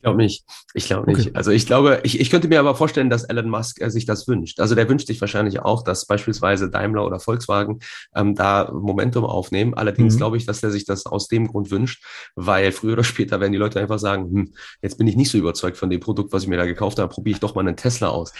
Ich 0.00 0.04
glaube 0.04 0.16
nicht. 0.16 0.44
Ich 0.72 0.86
glaube 0.86 1.12
nicht. 1.12 1.26
Okay. 1.26 1.30
Also 1.34 1.50
ich 1.50 1.66
glaube, 1.66 2.00
ich, 2.04 2.18
ich 2.18 2.30
könnte 2.30 2.48
mir 2.48 2.58
aber 2.58 2.74
vorstellen, 2.74 3.10
dass 3.10 3.24
Elon 3.24 3.50
Musk 3.50 3.82
äh, 3.82 3.90
sich 3.90 4.06
das 4.06 4.26
wünscht. 4.26 4.58
Also 4.58 4.74
der 4.74 4.88
wünscht 4.88 5.06
sich 5.06 5.20
wahrscheinlich 5.20 5.60
auch, 5.60 5.82
dass 5.82 6.06
beispielsweise 6.06 6.70
Daimler 6.70 7.04
oder 7.04 7.20
Volkswagen 7.20 7.80
ähm, 8.14 8.34
da 8.34 8.72
Momentum 8.72 9.26
aufnehmen. 9.26 9.74
Allerdings 9.74 10.14
mhm. 10.14 10.18
glaube 10.18 10.36
ich, 10.38 10.46
dass 10.46 10.62
er 10.62 10.70
sich 10.70 10.86
das 10.86 11.04
aus 11.04 11.28
dem 11.28 11.48
Grund 11.48 11.70
wünscht, 11.70 12.02
weil 12.34 12.72
früher 12.72 12.94
oder 12.94 13.04
später 13.04 13.40
werden 13.40 13.52
die 13.52 13.58
Leute 13.58 13.78
einfach 13.78 13.98
sagen, 13.98 14.30
hm, 14.32 14.54
jetzt 14.80 14.96
bin 14.96 15.06
ich 15.06 15.16
nicht 15.16 15.30
so 15.30 15.36
überzeugt 15.36 15.76
von 15.76 15.90
dem 15.90 16.00
Produkt, 16.00 16.32
was 16.32 16.44
ich 16.44 16.48
mir 16.48 16.56
da 16.56 16.64
gekauft 16.64 16.98
habe, 16.98 17.12
probiere 17.12 17.34
ich 17.34 17.40
doch 17.40 17.54
mal 17.54 17.60
einen 17.60 17.76
Tesla 17.76 18.08
aus. 18.08 18.32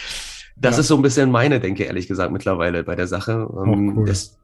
Das 0.56 0.76
ja. 0.76 0.80
ist 0.80 0.88
so 0.88 0.96
ein 0.96 1.02
bisschen 1.02 1.30
meine 1.30 1.60
Denke, 1.60 1.84
ehrlich 1.84 2.08
gesagt, 2.08 2.32
mittlerweile 2.32 2.84
bei 2.84 2.96
der 2.96 3.06
Sache. 3.06 3.32
Ähm, 3.32 3.90
oh, 3.90 4.00
cool. 4.00 4.06
das, 4.06 4.38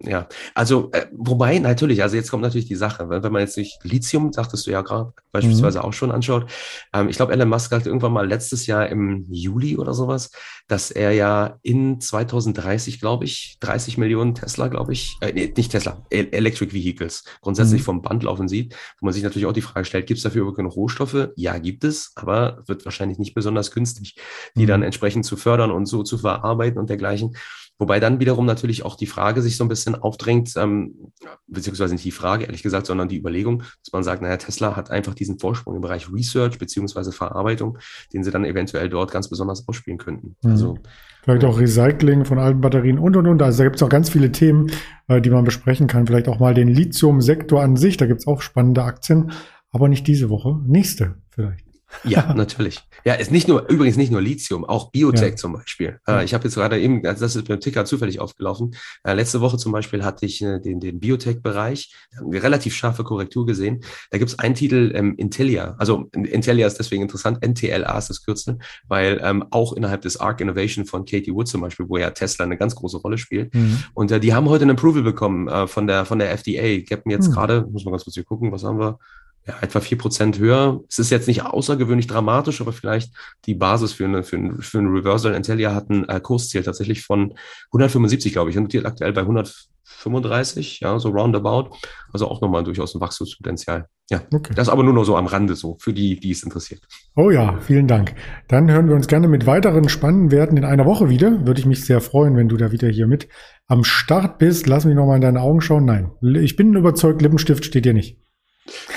ja, 0.00 0.28
also 0.54 0.90
äh, 0.92 1.06
wobei 1.12 1.58
natürlich, 1.58 2.02
also 2.02 2.16
jetzt 2.16 2.30
kommt 2.30 2.42
natürlich 2.42 2.66
die 2.66 2.74
Sache, 2.74 3.08
wenn, 3.08 3.22
wenn 3.22 3.32
man 3.32 3.42
jetzt 3.42 3.56
nicht 3.56 3.78
Lithium, 3.84 4.32
sagtest 4.32 4.66
du 4.66 4.70
ja 4.70 4.82
gerade 4.82 5.12
beispielsweise 5.32 5.78
mhm. 5.78 5.84
auch 5.84 5.92
schon 5.92 6.10
anschaut. 6.10 6.50
Ähm, 6.92 7.08
ich 7.08 7.16
glaube, 7.16 7.32
Elon 7.32 7.48
Musk 7.48 7.72
hat 7.72 7.86
irgendwann 7.86 8.12
mal 8.12 8.26
letztes 8.26 8.66
Jahr 8.66 8.88
im 8.88 9.24
Juli 9.30 9.76
oder 9.76 9.94
sowas, 9.94 10.30
dass 10.66 10.90
er 10.90 11.12
ja 11.12 11.58
in 11.62 12.00
2030, 12.00 13.00
glaube 13.00 13.24
ich, 13.24 13.56
30 13.60 13.96
Millionen 13.96 14.34
Tesla, 14.34 14.68
glaube 14.68 14.92
ich, 14.92 15.16
äh, 15.20 15.32
nee, 15.32 15.52
nicht 15.56 15.70
Tesla, 15.70 16.04
e 16.10 16.26
Electric 16.30 16.72
Vehicles 16.72 17.24
grundsätzlich 17.40 17.82
mhm. 17.82 17.84
vom 17.84 18.02
Band 18.02 18.24
laufen 18.24 18.48
sieht, 18.48 18.74
wo 19.00 19.06
man 19.06 19.14
sich 19.14 19.22
natürlich 19.22 19.46
auch 19.46 19.52
die 19.52 19.62
Frage 19.62 19.84
stellt, 19.84 20.06
gibt 20.06 20.18
es 20.18 20.24
dafür 20.24 20.40
überhaupt 20.40 20.56
genug 20.56 20.76
Rohstoffe? 20.76 21.28
Ja, 21.36 21.58
gibt 21.58 21.84
es, 21.84 22.12
aber 22.16 22.62
wird 22.66 22.84
wahrscheinlich 22.84 23.18
nicht 23.18 23.34
besonders 23.34 23.70
günstig, 23.70 24.16
die 24.56 24.64
mhm. 24.64 24.68
dann 24.68 24.82
entsprechend 24.82 25.24
zu 25.24 25.36
fördern 25.36 25.70
und 25.70 25.86
so 25.86 26.02
zu 26.02 26.18
verarbeiten 26.18 26.78
und 26.78 26.90
dergleichen. 26.90 27.36
Wobei 27.78 27.98
dann 27.98 28.20
wiederum 28.20 28.46
natürlich 28.46 28.84
auch 28.84 28.96
die 28.96 29.06
Frage 29.06 29.42
sich 29.42 29.56
so 29.56 29.64
ein 29.64 29.68
bisschen 29.68 29.83
aufdrängt, 29.92 30.54
ähm, 30.56 31.12
beziehungsweise 31.46 31.94
nicht 31.94 32.04
die 32.04 32.10
Frage, 32.10 32.44
ehrlich 32.44 32.62
gesagt, 32.62 32.86
sondern 32.86 33.08
die 33.08 33.18
Überlegung, 33.18 33.58
dass 33.84 33.92
man 33.92 34.02
sagt, 34.02 34.22
naja, 34.22 34.36
Tesla 34.36 34.76
hat 34.76 34.90
einfach 34.90 35.14
diesen 35.14 35.38
Vorsprung 35.38 35.74
im 35.74 35.82
Bereich 35.82 36.10
Research 36.12 36.58
beziehungsweise 36.58 37.12
Verarbeitung, 37.12 37.78
den 38.12 38.24
sie 38.24 38.30
dann 38.30 38.44
eventuell 38.44 38.88
dort 38.88 39.10
ganz 39.10 39.28
besonders 39.28 39.68
ausspielen 39.68 39.98
könnten. 39.98 40.36
Mhm. 40.42 40.50
Also 40.50 40.78
Vielleicht 41.24 41.44
auch 41.44 41.58
Recycling 41.58 42.26
von 42.26 42.38
alten 42.38 42.60
Batterien 42.60 42.98
und 42.98 43.16
und 43.16 43.26
und. 43.26 43.40
Also 43.40 43.58
da 43.58 43.64
gibt 43.64 43.76
es 43.76 43.82
auch 43.82 43.88
ganz 43.88 44.10
viele 44.10 44.30
Themen, 44.30 44.70
äh, 45.08 45.22
die 45.22 45.30
man 45.30 45.44
besprechen 45.44 45.86
kann. 45.86 46.06
Vielleicht 46.06 46.28
auch 46.28 46.38
mal 46.38 46.52
den 46.52 46.68
Lithium-Sektor 46.68 47.62
an 47.62 47.76
sich. 47.76 47.96
Da 47.96 48.04
gibt 48.04 48.20
es 48.20 48.26
auch 48.26 48.42
spannende 48.42 48.84
Aktien, 48.84 49.32
aber 49.70 49.88
nicht 49.88 50.06
diese 50.06 50.28
Woche. 50.28 50.60
Nächste 50.66 51.14
vielleicht. 51.30 51.63
Ja, 52.02 52.32
natürlich. 52.34 52.80
Ja, 53.04 53.14
ist 53.14 53.30
nicht 53.30 53.48
nur, 53.48 53.68
übrigens 53.68 53.96
nicht 53.96 54.10
nur 54.10 54.20
Lithium, 54.20 54.64
auch 54.64 54.90
Biotech 54.90 55.30
ja. 55.30 55.36
zum 55.36 55.52
Beispiel. 55.52 55.98
Äh, 56.08 56.24
ich 56.24 56.34
habe 56.34 56.44
jetzt 56.44 56.54
gerade 56.54 56.80
eben, 56.80 57.06
also 57.06 57.24
das 57.24 57.36
ist 57.36 57.46
beim 57.46 57.60
Ticker 57.60 57.84
zufällig 57.84 58.20
aufgelaufen. 58.20 58.74
Äh, 59.04 59.14
letzte 59.14 59.40
Woche 59.40 59.58
zum 59.58 59.72
Beispiel 59.72 60.04
hatte 60.04 60.26
ich 60.26 60.42
äh, 60.42 60.60
den, 60.60 60.80
den 60.80 61.00
Biotech-Bereich, 61.00 61.94
eine 62.18 62.42
relativ 62.42 62.74
scharfe 62.74 63.04
Korrektur 63.04 63.46
gesehen. 63.46 63.82
Da 64.10 64.18
gibt 64.18 64.30
es 64.30 64.38
einen 64.38 64.54
Titel, 64.54 64.92
ähm, 64.94 65.14
Intellia. 65.16 65.74
Also 65.78 66.08
Intellia 66.12 66.66
ist 66.66 66.78
deswegen 66.78 67.02
interessant, 67.02 67.44
NTLA 67.46 67.98
ist 67.98 68.10
das 68.10 68.24
Kürzel, 68.24 68.58
weil 68.88 69.20
ähm, 69.22 69.44
auch 69.50 69.72
innerhalb 69.74 70.02
des 70.02 70.18
Arc 70.18 70.40
Innovation 70.40 70.86
von 70.86 71.04
Katie 71.04 71.32
Wood 71.32 71.48
zum 71.48 71.60
Beispiel, 71.60 71.88
wo 71.88 71.98
ja 71.98 72.10
Tesla 72.10 72.44
eine 72.44 72.56
ganz 72.56 72.74
große 72.74 72.98
Rolle 72.98 73.18
spielt. 73.18 73.54
Mhm. 73.54 73.78
Und 73.94 74.10
äh, 74.10 74.20
die 74.20 74.34
haben 74.34 74.48
heute 74.48 74.64
ein 74.64 74.70
Approval 74.70 75.02
bekommen 75.02 75.48
äh, 75.48 75.66
von 75.66 75.86
der 75.86 76.04
von 76.04 76.18
der 76.18 76.30
FDA. 76.32 76.64
Ich 76.64 76.90
habe 76.92 77.02
jetzt 77.06 77.28
mhm. 77.28 77.32
gerade, 77.32 77.66
muss 77.70 77.84
man 77.84 77.92
ganz 77.92 78.04
kurz 78.04 78.14
hier 78.14 78.24
gucken, 78.24 78.52
was 78.52 78.64
haben 78.64 78.78
wir? 78.78 78.98
ja, 79.46 79.54
etwa 79.60 79.80
vier 79.80 79.98
Prozent 79.98 80.38
höher. 80.38 80.80
Es 80.88 80.98
ist 80.98 81.10
jetzt 81.10 81.28
nicht 81.28 81.44
außergewöhnlich 81.44 82.06
dramatisch, 82.06 82.60
aber 82.60 82.72
vielleicht 82.72 83.12
die 83.44 83.54
Basis 83.54 83.92
für, 83.92 84.04
einen 84.04 84.24
für, 84.24 84.36
ein, 84.36 84.62
für 84.62 84.78
ein 84.78 84.88
Reversal. 84.88 85.34
Intelia 85.34 85.74
hat 85.74 85.90
ein 85.90 86.08
äh, 86.08 86.20
Kursziel 86.20 86.62
tatsächlich 86.62 87.02
von 87.02 87.34
175, 87.68 88.32
glaube 88.32 88.50
ich, 88.50 88.56
notiert 88.56 88.86
aktuell 88.86 89.12
bei 89.12 89.20
135, 89.20 90.80
ja, 90.80 90.98
so 90.98 91.10
roundabout. 91.10 91.76
Also 92.10 92.28
auch 92.28 92.40
nochmal 92.40 92.64
durchaus 92.64 92.94
ein 92.94 93.02
Wachstumspotenzial. 93.02 93.86
Ja, 94.10 94.22
okay. 94.32 94.52
das 94.54 94.68
aber 94.68 94.82
nur 94.82 94.94
noch 94.94 95.04
so 95.04 95.16
am 95.16 95.26
Rande 95.26 95.56
so, 95.56 95.76
für 95.78 95.92
die, 95.92 96.18
die 96.20 96.30
es 96.30 96.42
interessiert. 96.42 96.82
Oh 97.16 97.30
ja, 97.30 97.58
vielen 97.60 97.86
Dank. 97.86 98.14
Dann 98.48 98.70
hören 98.70 98.88
wir 98.88 98.94
uns 98.94 99.08
gerne 99.08 99.28
mit 99.28 99.46
weiteren 99.46 99.88
spannenden 99.88 100.30
Werten 100.30 100.56
in 100.56 100.64
einer 100.64 100.86
Woche 100.86 101.08
wieder. 101.10 101.46
Würde 101.46 101.60
ich 101.60 101.66
mich 101.66 101.84
sehr 101.84 102.00
freuen, 102.00 102.36
wenn 102.36 102.48
du 102.48 102.56
da 102.56 102.72
wieder 102.72 102.88
hier 102.88 103.06
mit 103.06 103.28
am 103.66 103.84
Start 103.84 104.38
bist. 104.38 104.66
Lass 104.66 104.84
mich 104.84 104.94
nochmal 104.94 105.16
in 105.16 105.22
deine 105.22 105.40
Augen 105.40 105.60
schauen. 105.60 105.84
Nein, 105.84 106.12
ich 106.22 106.56
bin 106.56 106.74
überzeugt, 106.74 107.20
Lippenstift 107.20 107.64
steht 107.64 107.84
dir 107.84 107.94
nicht. 107.94 108.18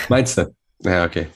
Meinst 0.10 0.38
du? 0.38 0.54
Naja, 0.84 1.06
okay. 1.06 1.28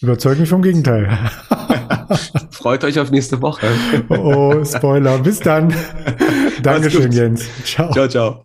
Überzeugt 0.00 0.40
mich 0.40 0.48
vom 0.48 0.62
Gegenteil. 0.62 1.08
Freut 2.50 2.84
euch 2.84 2.98
auf 2.98 3.10
nächste 3.10 3.40
Woche. 3.42 3.66
oh, 4.08 4.64
Spoiler. 4.64 5.18
Bis 5.18 5.40
dann. 5.40 5.74
Dankeschön, 6.62 7.12
Jens. 7.12 7.46
Ciao. 7.64 7.92
Ciao, 7.92 8.08
ciao. 8.08 8.44